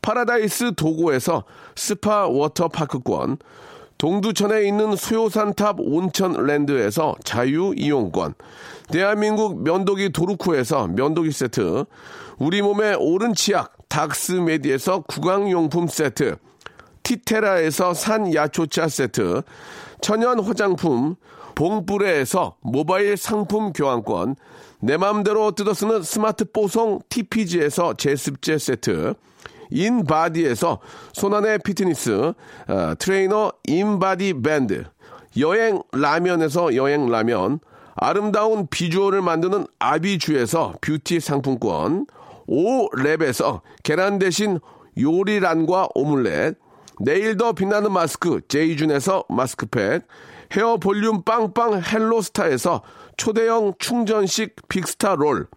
파라다이스 0.00 0.74
도고에서 0.74 1.44
스파 1.76 2.26
워터파크권, 2.26 3.38
동두천에 3.98 4.66
있는 4.66 4.96
소요산탑 4.96 5.76
온천랜드에서 5.78 7.14
자유이용권, 7.24 8.34
대한민국 8.90 9.62
면도기 9.62 10.12
도루코에서 10.12 10.88
면도기 10.88 11.32
세트, 11.32 11.84
우리 12.38 12.62
몸의 12.62 12.96
옳은 12.98 13.34
치약 13.34 13.74
닥스메디에서 13.88 15.00
구강용품 15.00 15.86
세트, 15.86 16.36
티테라에서 17.04 17.94
산야초차 17.94 18.88
세트, 18.88 19.42
천연 20.00 20.40
화장품 20.40 21.14
봉뿌레에서 21.54 22.56
모바일 22.62 23.16
상품 23.16 23.72
교환권, 23.72 24.34
내 24.80 24.96
맘대로 24.96 25.52
뜯어쓰는 25.52 26.02
스마트 26.02 26.44
뽀송 26.50 26.98
TPG에서 27.08 27.94
제습제 27.94 28.58
세트, 28.58 29.14
인바디에서 29.70 30.78
손안의 31.12 31.58
피트니스 31.64 32.32
어, 32.68 32.94
트레이너 32.98 33.52
인바디 33.64 34.34
밴드 34.42 34.84
여행 35.38 35.82
라면에서 35.92 36.76
여행 36.76 37.08
라면 37.08 37.58
아름다운 37.96 38.66
비주얼을 38.68 39.22
만드는 39.22 39.66
아비주에서 39.78 40.74
뷰티 40.80 41.20
상품권 41.20 42.06
오랩에서 42.48 43.60
계란 43.82 44.18
대신 44.18 44.60
요리란과 44.98 45.88
오믈렛 45.94 46.56
내일 47.00 47.36
더 47.36 47.52
빛나는 47.52 47.92
마스크 47.92 48.40
제이준에서 48.48 49.24
마스크팩 49.28 50.06
헤어 50.56 50.76
볼륨 50.76 51.22
빵빵 51.22 51.82
헬로스타에서 51.82 52.82
초대형 53.16 53.74
충전식 53.78 54.68
빅스타 54.68 55.16
롤 55.16 55.48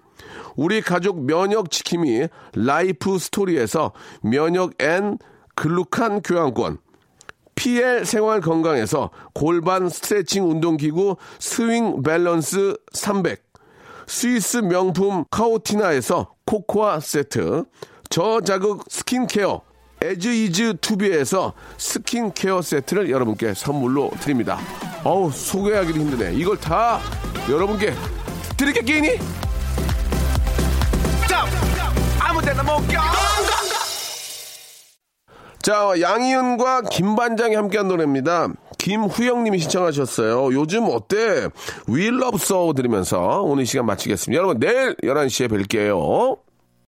우리 0.56 0.82
가족 0.82 1.24
면역 1.24 1.70
지킴이 1.70 2.28
라이프 2.56 3.20
스토리에서 3.20 3.94
면역엔 4.22 5.18
글루칸 5.56 6.22
교환권 6.22 6.80
PL 7.56 8.06
생활 8.06 8.42
건강에서 8.42 9.10
골반 9.34 9.90
스트레칭 9.90 10.50
운동기구 10.50 11.18
스윙 11.40 12.04
밸런스 12.04 12.78
300 12.94 13.44
스위스 14.08 14.58
명품 14.58 15.26
카오티나에서 15.30 16.34
코코아 16.46 17.00
세트 17.00 17.66
저자극 18.10 18.86
스킨케어 18.88 19.67
에즈이즈 20.02 20.78
투비에서 20.80 21.54
스킨케어 21.78 22.62
세트를 22.62 23.10
여러분께 23.10 23.54
선물로 23.54 24.12
드립니다. 24.20 24.60
어우 25.04 25.32
소개하기도 25.32 26.00
힘드네. 26.00 26.36
이걸 26.36 26.58
다 26.58 27.00
여러분께 27.50 27.94
드릴게 28.58 28.82
끼니? 28.82 29.18
자, 35.68 35.94
양희은과 36.00 36.84
김반장이 36.84 37.56
함께한 37.56 37.90
노래입니다. 37.90 38.48
김후영님이 38.78 39.60
신청하셨어요. 39.60 40.54
요즘 40.54 40.86
어때? 40.86 41.50
We 41.90 42.08
Love 42.08 42.36
So 42.36 42.72
들으면서 42.72 43.42
오늘 43.42 43.64
이 43.64 43.66
시간 43.66 43.86
마치겠습니다. 43.86 44.38
여러분, 44.38 44.60
내일 44.60 44.96
11시에 45.04 45.50
뵐게요. 45.50 46.38